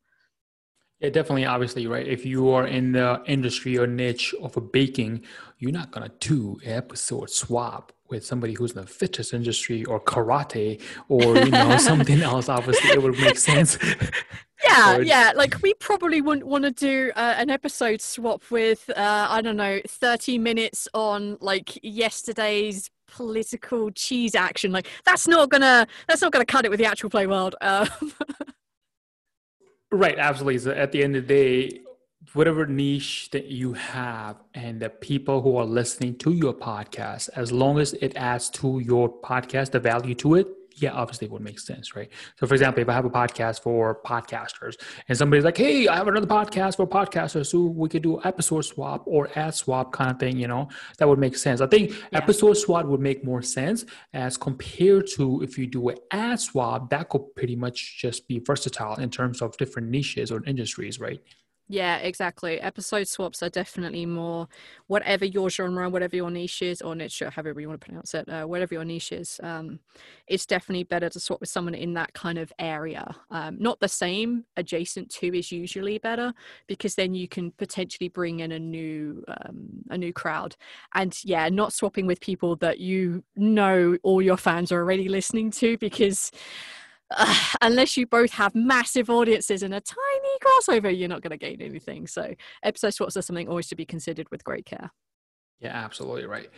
[0.99, 1.45] Yeah, definitely.
[1.45, 2.05] Obviously, right.
[2.05, 5.23] If you are in the industry or niche of a baking,
[5.57, 10.01] you're not gonna do an episode swap with somebody who's in the fitness industry or
[10.01, 12.49] karate or you know something else.
[12.49, 13.77] Obviously, it would make sense.
[14.61, 15.31] Yeah, yeah.
[15.35, 19.55] Like we probably wouldn't want to do uh, an episode swap with uh, I don't
[19.55, 24.73] know, thirty minutes on like yesterday's political cheese action.
[24.73, 27.55] Like that's not gonna that's not gonna cut it with the actual play world.
[27.61, 27.87] Um,
[29.91, 30.59] Right, absolutely.
[30.59, 31.79] So at the end of the day,
[32.33, 37.51] whatever niche that you have and the people who are listening to your podcast, as
[37.51, 40.47] long as it adds to your podcast, the value to it,
[40.81, 42.09] yeah, obviously it would make sense, right?
[42.39, 44.75] So, for example, if I have a podcast for podcasters
[45.07, 48.61] and somebody's like, hey, I have another podcast for podcasters, so we could do episode
[48.61, 51.61] swap or ad swap kind of thing, you know, that would make sense.
[51.61, 52.19] I think yeah.
[52.19, 56.89] episode swap would make more sense as compared to if you do an ad swap,
[56.89, 61.21] that could pretty much just be versatile in terms of different niches or industries, right?
[61.71, 62.59] Yeah, exactly.
[62.59, 64.47] Episode swaps are definitely more
[64.87, 68.27] whatever your genre, whatever your niche is, or niche, however you want to pronounce it,
[68.27, 69.39] uh, whatever your niche is.
[69.43, 69.79] Um,
[70.25, 73.15] it's definitely better to swap with someone in that kind of area.
[73.29, 76.33] Um, not the same, adjacent to is usually better
[76.65, 80.55] because then you can potentially bring in a new um, a new crowd.
[80.95, 85.51] And yeah, not swapping with people that you know all your fans are already listening
[85.51, 86.31] to because
[87.11, 91.37] uh, unless you both have massive audiences and a tiny crossover, you're not going to
[91.37, 92.07] gain anything.
[92.07, 92.33] So,
[92.63, 94.91] episode swaps are something always to be considered with great care.
[95.59, 96.49] Yeah, absolutely right.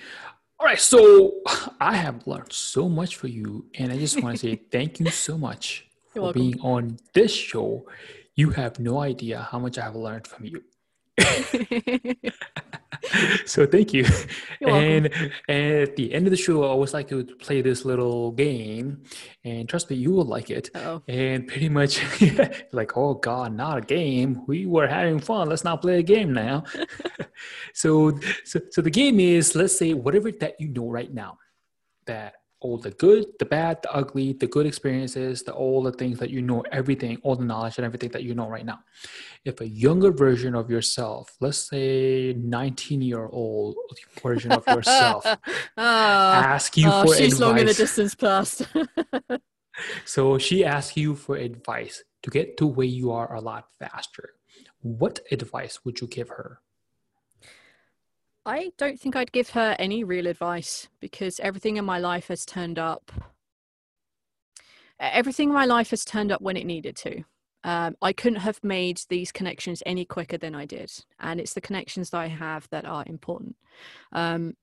[0.59, 1.33] All right, so
[1.79, 5.09] I have learned so much for you, and I just want to say thank you
[5.09, 6.41] so much You're for welcome.
[6.41, 7.87] being on this show.
[8.35, 10.63] You have no idea how much I have learned from you.
[13.45, 14.05] so thank you.
[14.73, 18.31] And and at the end of the show, I always like to play this little
[18.31, 19.03] game,
[19.43, 20.69] and trust me, you will like it.
[20.75, 21.03] Uh-oh.
[21.07, 22.01] And pretty much,
[22.71, 24.43] like, oh god, not a game.
[24.47, 25.49] We were having fun.
[25.49, 26.63] Let's not play a game now.
[27.73, 31.37] so, so, so the game is let's say whatever that you know right now
[32.05, 36.19] that all the good, the bad, the ugly, the good experiences, the all the things
[36.19, 38.79] that you know, everything, all the knowledge and everything that you know right now.
[39.43, 43.75] If a younger version of yourself, let's say 19 year old
[44.21, 45.37] version of yourself, oh,
[45.77, 47.39] ask you oh, for she's advice.
[47.39, 48.61] long in the distance past.
[50.05, 54.33] so she asks you for advice to get to where you are a lot faster.
[54.81, 56.59] What advice would you give her?
[58.45, 62.45] I don't think I'd give her any real advice because everything in my life has
[62.45, 63.11] turned up.
[64.99, 67.23] Everything in my life has turned up when it needed to.
[67.63, 70.91] Um, I couldn't have made these connections any quicker than I did.
[71.19, 73.55] And it's the connections that I have that are important.
[74.11, 74.55] Um,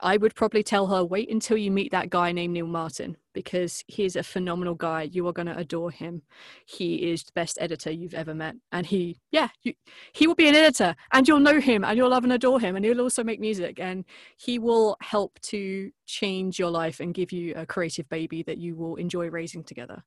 [0.00, 3.84] I would probably tell her, wait until you meet that guy named Neil Martin because
[3.86, 5.02] he's a phenomenal guy.
[5.02, 6.22] You are going to adore him.
[6.66, 8.56] He is the best editor you've ever met.
[8.72, 9.74] And he, yeah, you,
[10.12, 12.76] he will be an editor and you'll know him and you'll love and adore him.
[12.76, 14.04] And he'll also make music and
[14.36, 18.76] he will help to change your life and give you a creative baby that you
[18.76, 20.02] will enjoy raising together.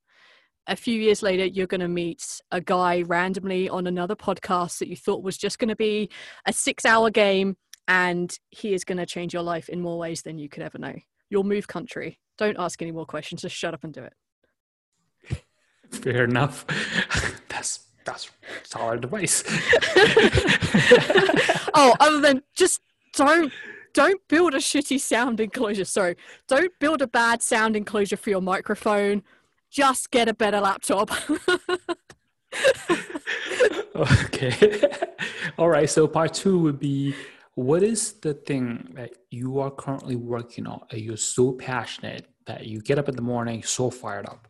[0.67, 4.87] A few years later, you're going to meet a guy randomly on another podcast that
[4.87, 6.09] you thought was just going to be
[6.45, 7.57] a six hour game
[7.89, 10.77] and he is going to change your life in more ways than you could ever
[10.77, 10.93] know.
[11.29, 12.19] You'll move country.
[12.37, 13.41] Don't ask any more questions.
[13.41, 14.13] Just shut up and do it.
[15.91, 16.65] Fair enough.
[17.49, 18.29] that's that's
[18.63, 19.43] solid advice.
[21.73, 22.79] oh, other than just
[23.15, 23.51] don't
[23.93, 25.85] don't build a shitty sound enclosure.
[25.85, 26.15] Sorry,
[26.47, 29.23] don't build a bad sound enclosure for your microphone.
[29.71, 31.09] Just get a better laptop.
[33.95, 34.81] okay.
[35.57, 35.89] All right.
[35.89, 37.15] So part two would be
[37.59, 42.65] what is the thing that you are currently working on that you're so passionate that
[42.65, 44.47] you get up in the morning so fired up?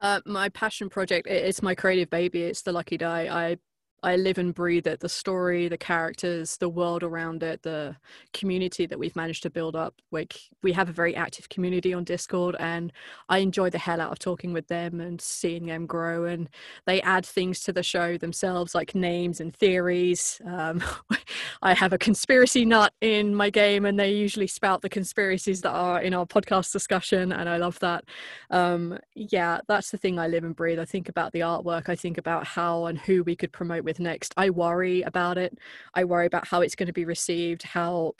[0.00, 2.42] Uh, my passion project it's my creative baby.
[2.42, 3.58] It's the lucky die i
[4.04, 7.96] I live and breathe it the story, the characters, the world around it, the
[8.34, 9.94] community that we've managed to build up.
[10.10, 12.92] Like, we have a very active community on Discord, and
[13.30, 16.24] I enjoy the hell out of talking with them and seeing them grow.
[16.26, 16.50] And
[16.84, 20.38] they add things to the show themselves, like names and theories.
[20.46, 20.84] Um,
[21.62, 25.72] I have a conspiracy nut in my game, and they usually spout the conspiracies that
[25.72, 28.04] are in our podcast discussion, and I love that.
[28.50, 30.78] Um, yeah, that's the thing I live and breathe.
[30.78, 33.93] I think about the artwork, I think about how and who we could promote with
[33.94, 34.34] with next.
[34.36, 35.58] I worry about it.
[35.94, 38.14] I worry about how it's going to be received, how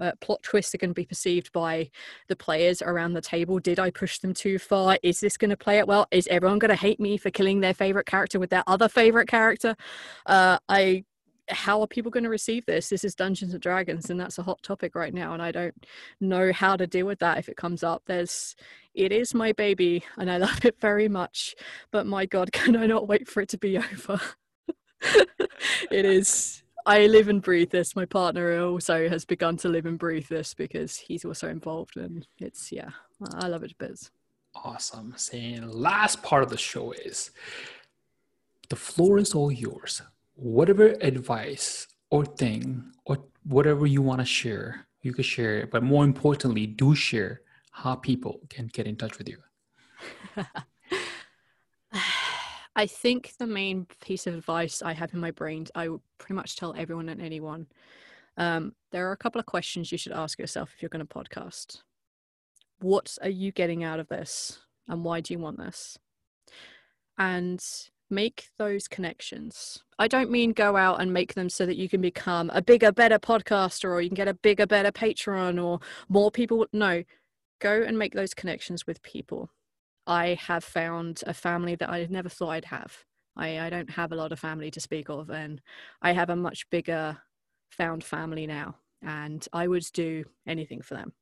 [0.00, 1.90] uh, plot twists are going to be perceived by
[2.28, 3.58] the players around the table.
[3.58, 4.98] Did I push them too far?
[5.02, 6.06] Is this going to play it well?
[6.10, 9.28] Is everyone going to hate me for killing their favorite character with their other favorite
[9.28, 9.76] character?
[10.26, 11.04] Uh, I
[11.52, 12.88] how are people going to receive this?
[12.88, 15.74] This is Dungeons and Dragons, and that's a hot topic right now, and I don't
[16.20, 18.02] know how to deal with that if it comes up.
[18.06, 18.54] There's,
[18.94, 21.54] it is my baby, and I love it very much,
[21.90, 24.20] but my God, can I not wait for it to be over?
[25.90, 26.62] It is.
[26.86, 27.94] I live and breathe this.
[27.94, 32.26] My partner also has begun to live and breathe this because he's also involved, and
[32.38, 32.90] it's yeah,
[33.34, 34.10] I love it a bit.
[34.54, 35.14] Awesome.
[35.16, 37.30] Saying last part of the show is
[38.68, 40.02] the floor is all yours
[40.40, 45.70] whatever advice or thing or whatever you want to share, you can share it.
[45.70, 49.38] But more importantly, do share how people can get in touch with you.
[52.76, 56.34] I think the main piece of advice I have in my brain, I would pretty
[56.34, 57.66] much tell everyone and anyone.
[58.36, 61.14] Um, there are a couple of questions you should ask yourself if you're going to
[61.14, 61.82] podcast.
[62.78, 64.60] What are you getting out of this?
[64.88, 65.98] And why do you want this?
[67.18, 67.62] And
[68.08, 69.82] make those connections.
[69.98, 72.92] I don't mean go out and make them so that you can become a bigger,
[72.92, 76.66] better podcaster or you can get a bigger, better Patreon or more people.
[76.72, 77.04] No,
[77.60, 79.50] go and make those connections with people.
[80.06, 83.04] I have found a family that I never thought I'd have.
[83.36, 85.60] I, I don't have a lot of family to speak of, and
[86.02, 87.18] I have a much bigger
[87.70, 91.12] found family now, and I would do anything for them.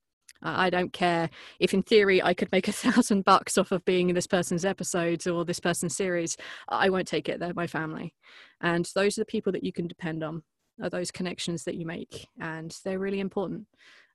[0.41, 4.09] I don't care if, in theory, I could make a thousand bucks off of being
[4.09, 6.37] in this person's episodes or this person's series.
[6.69, 7.41] I won't take it.
[7.41, 8.15] They're my family.
[8.61, 10.43] And those are the people that you can depend on,
[10.83, 12.29] are those connections that you make.
[12.41, 13.67] And they're really important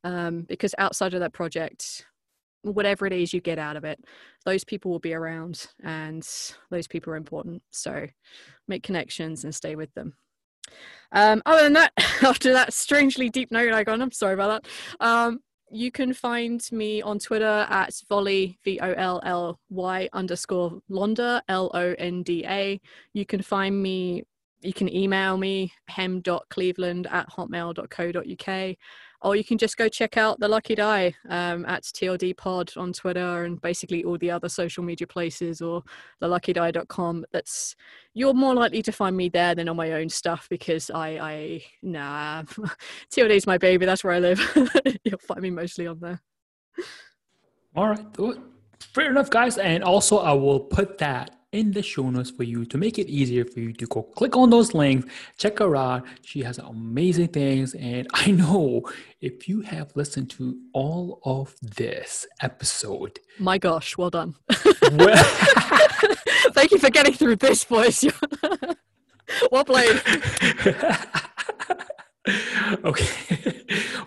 [0.04, 2.06] um, because outside of that project,
[2.64, 4.00] whatever it is you get out of it,
[4.46, 6.28] those people will be around and
[6.72, 7.62] those people are important.
[7.72, 8.08] So
[8.68, 10.14] make connections and stay with them.
[11.12, 11.94] Um, other than that,
[12.24, 15.06] after that strangely deep note I got, I'm sorry about that.
[15.06, 15.40] Um,
[15.70, 21.42] you can find me on Twitter at volley, V O L L Y underscore Londa,
[21.50, 22.80] L O N D A.
[23.14, 24.24] You can find me,
[24.62, 28.76] you can email me, hem.cleveland at hotmail.co.uk
[29.24, 32.92] or you can just go check out the Lucky Die um, at TLD Pod on
[32.92, 35.82] Twitter and basically all the other social media places or
[36.22, 37.26] theluckydie.com.
[37.32, 37.76] That's
[38.14, 41.64] you're more likely to find me there than on my own stuff because I, I
[41.82, 42.44] nah,
[43.12, 43.86] TLD is my baby.
[43.86, 44.40] That's where I live.
[45.04, 46.22] You'll find me mostly on there.
[47.76, 48.06] All right,
[48.80, 49.58] fair enough, guys.
[49.58, 53.08] And also, I will put that in the show notes for you to make it
[53.08, 56.04] easier for you to go click on those links, check her out.
[56.24, 57.76] She has amazing things.
[57.76, 58.82] And I know
[59.22, 63.20] if you have listened to all of this episode.
[63.40, 64.36] My gosh, well done.
[64.92, 65.24] Well,
[66.54, 68.04] Thank you for getting through this voice.
[69.52, 70.02] well played.
[72.84, 73.62] okay.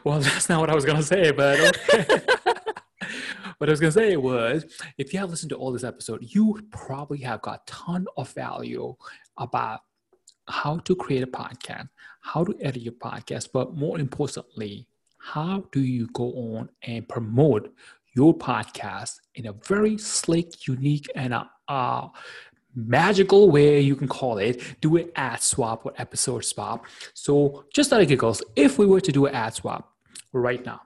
[0.05, 1.59] Well, that's not what I was going to say, but
[1.95, 2.55] okay
[3.59, 4.65] what I was gonna say was,
[4.99, 8.31] if you have listened to all this episode, you probably have got a ton of
[8.33, 8.95] value
[9.39, 9.81] about
[10.49, 11.89] how to create a podcast,
[12.21, 14.87] how to edit your podcast, but more importantly,
[15.19, 17.75] how do you go on and promote
[18.15, 22.09] your podcast in a very slick, unique, and a, uh,
[22.77, 24.63] magical way you can call it.
[24.83, 26.85] Do an ad swap or episode swap.
[27.15, 29.93] So just out of giggles if we were to do an ad swap
[30.33, 30.83] right now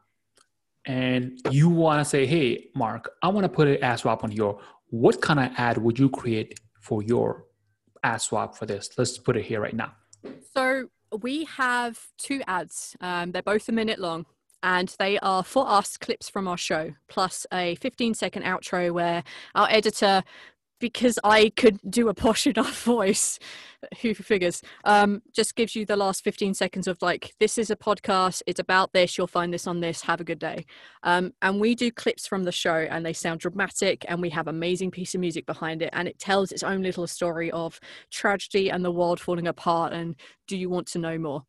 [0.87, 4.33] and you want to say, hey, Mark, I want to put an ad swap on
[4.33, 7.45] your, what kind of ad would you create for your
[8.03, 8.91] ad swap for this?
[8.97, 9.93] Let's put it here right now.
[10.55, 10.89] So
[11.21, 12.97] we have two ads.
[13.01, 14.27] Um, they're both a minute long
[14.63, 19.25] and they are for us clips from our show plus a 15 second outro where
[19.55, 20.23] our editor
[20.81, 23.39] because I could do a posh enough voice,
[24.03, 27.77] who figures, um, just gives you the last 15 seconds of like, this is a
[27.77, 30.67] podcast, it's about this, you'll find this on this, have a good day.
[31.03, 34.49] Um, and we do clips from the show and they sound dramatic and we have
[34.49, 38.71] amazing piece of music behind it and it tells its own little story of tragedy
[38.71, 40.17] and the world falling apart and
[40.47, 41.45] do you want to know more?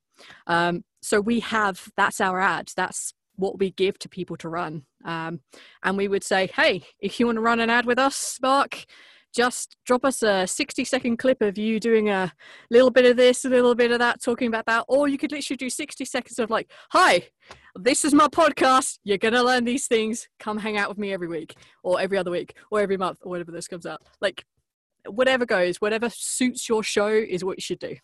[0.48, 4.84] Um, so we have, that's our ad, that's what we give to people to run.
[5.04, 5.42] Um,
[5.84, 8.86] and we would say, hey, if you want to run an ad with us, Mark,
[9.34, 12.32] just drop us a 60 second clip of you doing a
[12.70, 14.86] little bit of this, a little bit of that, talking about that.
[14.88, 17.28] Or you could literally do 60 seconds of like, hi,
[17.76, 19.00] this is my podcast.
[19.04, 20.28] You're going to learn these things.
[20.40, 23.30] Come hang out with me every week or every other week or every month or
[23.30, 24.02] whatever this comes out.
[24.20, 24.46] Like,
[25.08, 27.96] whatever goes, whatever suits your show is what you should do.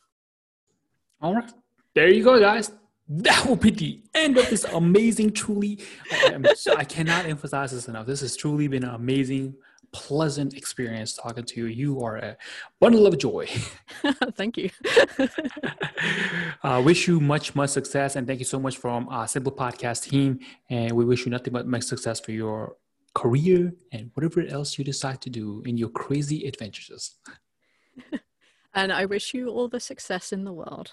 [1.21, 1.51] All right.
[1.93, 2.71] There you go, guys
[3.09, 5.79] that will be the end of this amazing truly
[6.11, 6.37] I,
[6.77, 9.55] I, cannot emphasize this enough this has truly been an amazing
[9.91, 11.65] pleasant experience talking to you.
[11.67, 12.37] You are a
[12.79, 13.47] bundle of joy.
[14.35, 14.69] thank you.
[16.63, 18.15] uh, wish you much, much success.
[18.15, 20.39] And thank you so much from our Simple Podcast team.
[20.69, 22.75] And we wish you nothing but much success for your
[23.13, 27.15] career and whatever else you decide to do in your crazy adventures.
[28.73, 30.91] and I wish you all the success in the world.